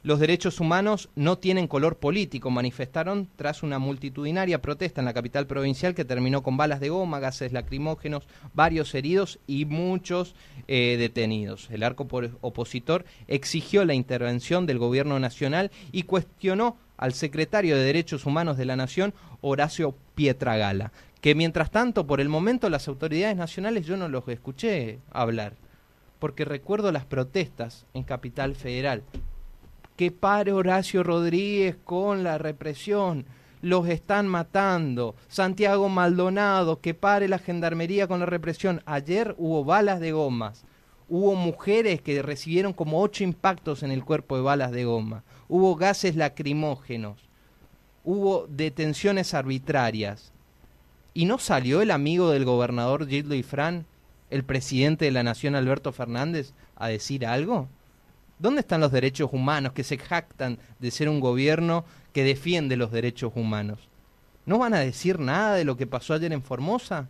Los 0.07 0.21
derechos 0.21 0.61
humanos 0.61 1.09
no 1.17 1.37
tienen 1.37 1.67
color 1.67 1.97
político, 1.97 2.49
manifestaron 2.49 3.29
tras 3.35 3.65
una 3.65 3.81
multitudinaria 3.81 4.63
protesta 4.63 5.01
en 5.01 5.05
la 5.05 5.13
capital 5.13 5.49
provincial 5.49 5.97
que 5.97 6.05
terminó 6.05 6.45
con 6.45 6.57
balas 6.57 6.79
de 6.79 6.91
goma, 6.91 7.19
gases 7.19 7.53
lacrimógenos, 7.53 8.29
varios 8.55 8.95
heridos 8.95 9.41
y 9.49 9.65
muchos 9.65 10.37
eh, 10.69 10.95
detenidos. 10.97 11.69
El 11.73 11.83
arco 11.83 12.07
opositor 12.41 13.05
exigió 13.27 13.85
la 13.85 13.95
intervención 13.95 14.65
del 14.65 14.79
gobierno 14.79 15.19
nacional 15.19 15.73
y 15.91 16.05
cuestionó 16.05 16.77
al 16.97 17.13
secretario 17.13 17.75
de 17.75 17.83
Derechos 17.83 18.27
Humanos 18.27 18.57
de 18.57 18.65
la 18.65 18.77
Nación, 18.77 19.13
Horacio 19.41 19.97
Pietragala, 20.15 20.93
que 21.21 21.35
mientras 21.35 21.73
tanto, 21.73 22.07
por 22.07 22.21
el 22.21 22.29
momento, 22.29 22.71
las 22.71 22.87
autoridades 22.87 23.37
nacionales 23.37 23.87
yo 23.87 23.97
no 23.97 24.09
los 24.09 24.29
escuché 24.29 25.01
hablar, 25.11 25.57
porque 26.21 26.45
recuerdo 26.45 26.93
las 26.93 27.07
protestas 27.07 27.87
en 27.93 28.05
Capital 28.05 28.55
Federal. 28.55 29.03
Que 29.97 30.11
pare 30.11 30.53
Horacio 30.53 31.03
Rodríguez 31.03 31.77
con 31.85 32.23
la 32.23 32.39
represión, 32.39 33.25
los 33.63 33.89
están 33.89 34.29
matando. 34.29 35.17
Santiago 35.29 35.89
Maldonado, 35.89 36.81
que 36.81 36.95
pare 36.95 37.29
la 37.29 37.39
gendarmería 37.39 38.07
con 38.07 38.21
la 38.21 38.27
represión. 38.27 38.83
Ayer 38.87 39.35
hubo 39.39 39.65
balas 39.65 40.01
de 40.01 40.13
gomas. 40.13 40.65
Hubo 41.09 41.35
mujeres 41.35 42.03
que 42.03 42.21
recibieron 42.21 42.73
como 42.73 43.01
ocho 43.01 43.25
impactos 43.25 43.83
en 43.83 43.91
el 43.91 44.05
cuerpo 44.05 44.37
de 44.37 44.43
balas 44.43 44.73
de 44.73 44.85
goma 44.85 45.23
hubo 45.49 45.77
gases 45.77 46.17
lacrimógenos, 46.17 47.29
hubo 48.05 48.47
detenciones 48.49 49.35
arbitrarias. 49.35 50.33
¿Y 51.15 51.25
no 51.25 51.39
salió 51.39 51.81
el 51.81 51.91
amigo 51.91 52.31
del 52.31 52.45
gobernador 52.45 53.09
Gildo 53.09 53.35
Ifrán, 53.35 53.87
el 54.29 54.45
presidente 54.45 55.07
de 55.07 55.13
la 55.13 55.23
Nación 55.23 55.55
Alberto 55.55 55.93
Fernández, 55.93 56.53
a 56.75 56.89
decir 56.89 57.25
algo? 57.25 57.69
¿Dónde 58.39 58.61
están 58.61 58.81
los 58.81 58.93
derechos 58.93 59.31
humanos 59.33 59.73
que 59.73 59.85
se 59.85 59.99
jactan 59.99 60.59
de 60.79 60.91
ser 60.91 61.09
un 61.09 61.21
gobierno 61.21 61.85
que 62.13 62.25
defiende 62.25 62.77
los 62.77 62.93
derechos 62.93 63.33
humanos? 63.35 63.89
¿No 64.45 64.59
van 64.59 64.75
a 64.75 64.81
decir 64.81 65.19
nada 65.19 65.55
de 65.55 65.65
lo 65.65 65.77
que 65.77 65.87
pasó 65.87 66.15
ayer 66.15 66.33
en 66.33 66.43
Formosa? 66.43 67.09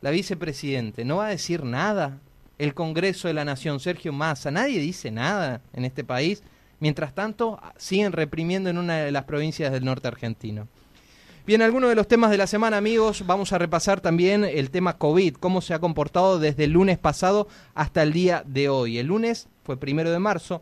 La 0.00 0.10
vicepresidente, 0.10 1.04
¿no 1.04 1.16
va 1.16 1.26
a 1.26 1.30
decir 1.30 1.64
nada? 1.64 2.18
El 2.58 2.74
Congreso 2.74 3.28
de 3.28 3.34
la 3.34 3.44
Nación, 3.44 3.80
Sergio 3.80 4.12
Massa, 4.12 4.50
nadie 4.50 4.80
dice 4.80 5.10
nada 5.10 5.60
en 5.72 5.84
este 5.84 6.04
país 6.04 6.42
Mientras 6.80 7.14
tanto, 7.14 7.60
siguen 7.76 8.12
reprimiendo 8.12 8.70
en 8.70 8.78
una 8.78 8.98
de 8.98 9.10
las 9.10 9.24
provincias 9.24 9.72
del 9.72 9.84
norte 9.84 10.08
argentino. 10.08 10.68
Bien, 11.48 11.62
algunos 11.62 11.88
de 11.88 11.96
los 11.96 12.06
temas 12.06 12.30
de 12.30 12.36
la 12.36 12.46
semana, 12.46 12.76
amigos, 12.76 13.24
vamos 13.24 13.54
a 13.54 13.58
repasar 13.58 14.02
también 14.02 14.44
el 14.44 14.70
tema 14.70 14.98
COVID, 14.98 15.36
cómo 15.36 15.62
se 15.62 15.72
ha 15.72 15.78
comportado 15.78 16.38
desde 16.38 16.64
el 16.64 16.72
lunes 16.72 16.98
pasado 16.98 17.48
hasta 17.74 18.02
el 18.02 18.12
día 18.12 18.42
de 18.44 18.68
hoy. 18.68 18.98
El 18.98 19.06
lunes 19.06 19.48
fue 19.64 19.78
primero 19.78 20.10
de 20.10 20.18
marzo, 20.18 20.60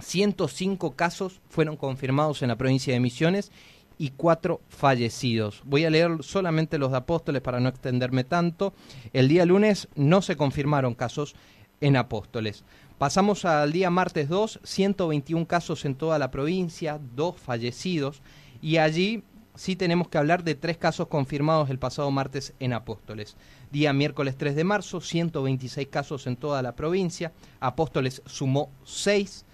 105 0.00 0.96
casos 0.96 1.40
fueron 1.48 1.76
confirmados 1.76 2.42
en 2.42 2.48
la 2.48 2.56
provincia 2.56 2.92
de 2.92 2.98
Misiones 2.98 3.52
y 3.96 4.10
cuatro 4.10 4.60
fallecidos. 4.68 5.62
Voy 5.64 5.84
a 5.84 5.90
leer 5.90 6.24
solamente 6.24 6.76
los 6.76 6.90
de 6.90 6.96
Apóstoles 6.96 7.40
para 7.40 7.60
no 7.60 7.68
extenderme 7.68 8.24
tanto. 8.24 8.74
El 9.12 9.28
día 9.28 9.46
lunes 9.46 9.86
no 9.94 10.22
se 10.22 10.36
confirmaron 10.36 10.94
casos 10.94 11.36
en 11.80 11.96
Apóstoles. 11.96 12.64
Pasamos 12.98 13.44
al 13.44 13.70
día 13.70 13.90
martes 13.90 14.28
2, 14.28 14.58
121 14.64 15.46
casos 15.46 15.84
en 15.84 15.94
toda 15.94 16.18
la 16.18 16.32
provincia, 16.32 16.98
dos 17.14 17.36
fallecidos, 17.36 18.22
y 18.60 18.78
allí 18.78 19.22
sí 19.54 19.76
tenemos 19.76 20.08
que 20.08 20.18
hablar 20.18 20.44
de 20.44 20.54
tres 20.54 20.76
casos 20.76 21.08
confirmados 21.08 21.70
el 21.70 21.78
pasado 21.78 22.10
martes 22.10 22.54
en 22.60 22.72
Apóstoles. 22.72 23.36
Día 23.70 23.92
miércoles 23.92 24.36
3 24.36 24.56
de 24.56 24.64
marzo, 24.64 25.00
126 25.00 25.88
casos 25.88 26.26
en 26.26 26.36
toda 26.36 26.62
la 26.62 26.76
provincia, 26.76 27.32
Apóstoles 27.60 28.22
sumó 28.26 28.70
6 28.84 29.44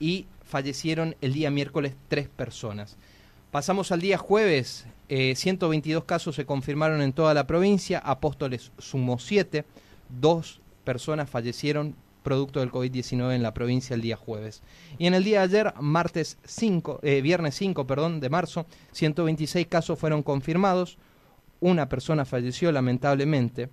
y 0.00 0.26
fallecieron 0.44 1.16
el 1.20 1.32
día 1.32 1.50
miércoles 1.50 1.94
tres 2.08 2.28
personas. 2.28 2.96
Pasamos 3.50 3.92
al 3.92 4.00
día 4.00 4.18
jueves, 4.18 4.86
122 5.08 6.02
eh, 6.02 6.06
casos 6.06 6.34
se 6.34 6.46
confirmaron 6.46 7.00
en 7.02 7.12
toda 7.12 7.34
la 7.34 7.46
provincia, 7.46 7.98
Apóstoles 7.98 8.72
sumó 8.78 9.18
7, 9.18 9.64
dos 10.08 10.60
personas 10.84 11.30
fallecieron 11.30 11.94
producto 12.24 12.58
del 12.58 12.72
COVID-19 12.72 13.36
en 13.36 13.44
la 13.44 13.54
provincia 13.54 13.94
el 13.94 14.00
día 14.00 14.16
jueves. 14.16 14.64
Y 14.98 15.06
en 15.06 15.14
el 15.14 15.22
día 15.22 15.38
de 15.38 15.44
ayer, 15.44 15.74
martes 15.80 16.38
5, 16.44 16.98
eh, 17.04 17.20
viernes 17.20 17.54
5 17.54 17.86
perdón, 17.86 18.18
de 18.18 18.30
marzo, 18.30 18.66
126 18.90 19.68
casos 19.68 19.96
fueron 19.96 20.24
confirmados, 20.24 20.98
una 21.60 21.88
persona 21.88 22.24
falleció 22.24 22.72
lamentablemente 22.72 23.70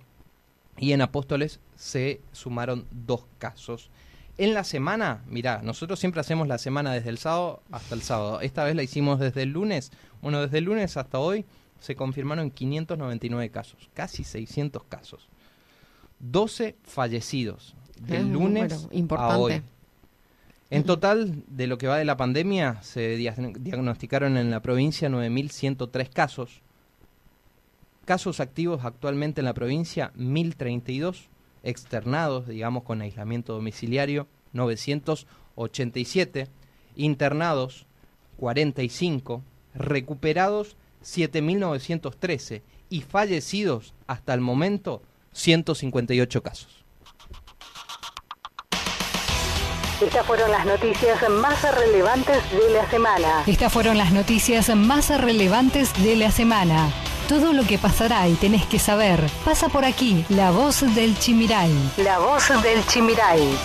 y 0.78 0.92
en 0.92 1.02
Apóstoles 1.02 1.58
se 1.74 2.20
sumaron 2.30 2.86
dos 2.90 3.26
casos. 3.38 3.90
En 4.38 4.54
la 4.54 4.64
semana, 4.64 5.22
mirá, 5.26 5.60
nosotros 5.62 5.98
siempre 5.98 6.20
hacemos 6.20 6.48
la 6.48 6.58
semana 6.58 6.92
desde 6.92 7.10
el 7.10 7.18
sábado 7.18 7.62
hasta 7.70 7.94
el 7.94 8.02
sábado. 8.02 8.40
Esta 8.40 8.64
vez 8.64 8.74
la 8.74 8.82
hicimos 8.82 9.18
desde 9.18 9.42
el 9.42 9.50
lunes. 9.50 9.92
Bueno, 10.22 10.40
desde 10.40 10.58
el 10.58 10.64
lunes 10.64 10.96
hasta 10.96 11.18
hoy 11.18 11.44
se 11.80 11.96
confirmaron 11.96 12.50
599 12.50 13.50
casos, 13.50 13.90
casi 13.92 14.24
600 14.24 14.84
casos. 14.84 15.28
12 16.20 16.76
fallecidos 16.84 17.74
del 18.06 18.32
lunes 18.32 18.88
a 19.10 19.38
hoy. 19.38 19.62
En 20.70 20.84
total, 20.84 21.44
de 21.48 21.66
lo 21.66 21.76
que 21.76 21.86
va 21.86 21.98
de 21.98 22.06
la 22.06 22.16
pandemia, 22.16 22.80
se 22.82 23.16
diagnosticaron 23.16 24.38
en 24.38 24.50
la 24.50 24.62
provincia 24.62 25.10
9.103 25.10 26.08
casos. 26.08 26.62
Casos 28.06 28.40
activos 28.40 28.84
actualmente 28.84 29.42
en 29.42 29.44
la 29.44 29.54
provincia, 29.54 30.12
1.032. 30.16 31.28
Externados, 31.62 32.48
digamos, 32.48 32.84
con 32.84 33.02
aislamiento 33.02 33.52
domiciliario, 33.52 34.26
987. 34.54 36.48
Internados, 36.96 37.86
45. 38.38 39.42
Recuperados, 39.74 40.76
7.913. 41.04 42.62
Y 42.88 43.02
fallecidos, 43.02 43.92
hasta 44.06 44.32
el 44.32 44.40
momento, 44.40 45.02
158 45.32 46.42
casos. 46.42 46.81
Estas 50.02 50.26
fueron 50.26 50.50
las 50.50 50.66
noticias 50.66 51.28
más 51.30 51.62
relevantes 51.76 52.38
de 52.50 52.70
la 52.70 52.90
semana. 52.90 53.44
Estas 53.46 53.72
fueron 53.72 53.96
las 53.96 54.10
noticias 54.10 54.68
más 54.74 55.10
relevantes 55.10 55.92
de 56.02 56.16
la 56.16 56.32
semana. 56.32 56.90
Todo 57.28 57.52
lo 57.52 57.62
que 57.62 57.78
pasará 57.78 58.26
y 58.26 58.34
tenés 58.34 58.66
que 58.66 58.80
saber 58.80 59.24
pasa 59.44 59.68
por 59.68 59.84
aquí. 59.84 60.24
La 60.28 60.50
voz 60.50 60.80
del 60.96 61.16
Chimiray. 61.16 61.72
La 61.98 62.18
voz 62.18 62.48
del 62.62 62.84
Chimiray. 62.86 63.56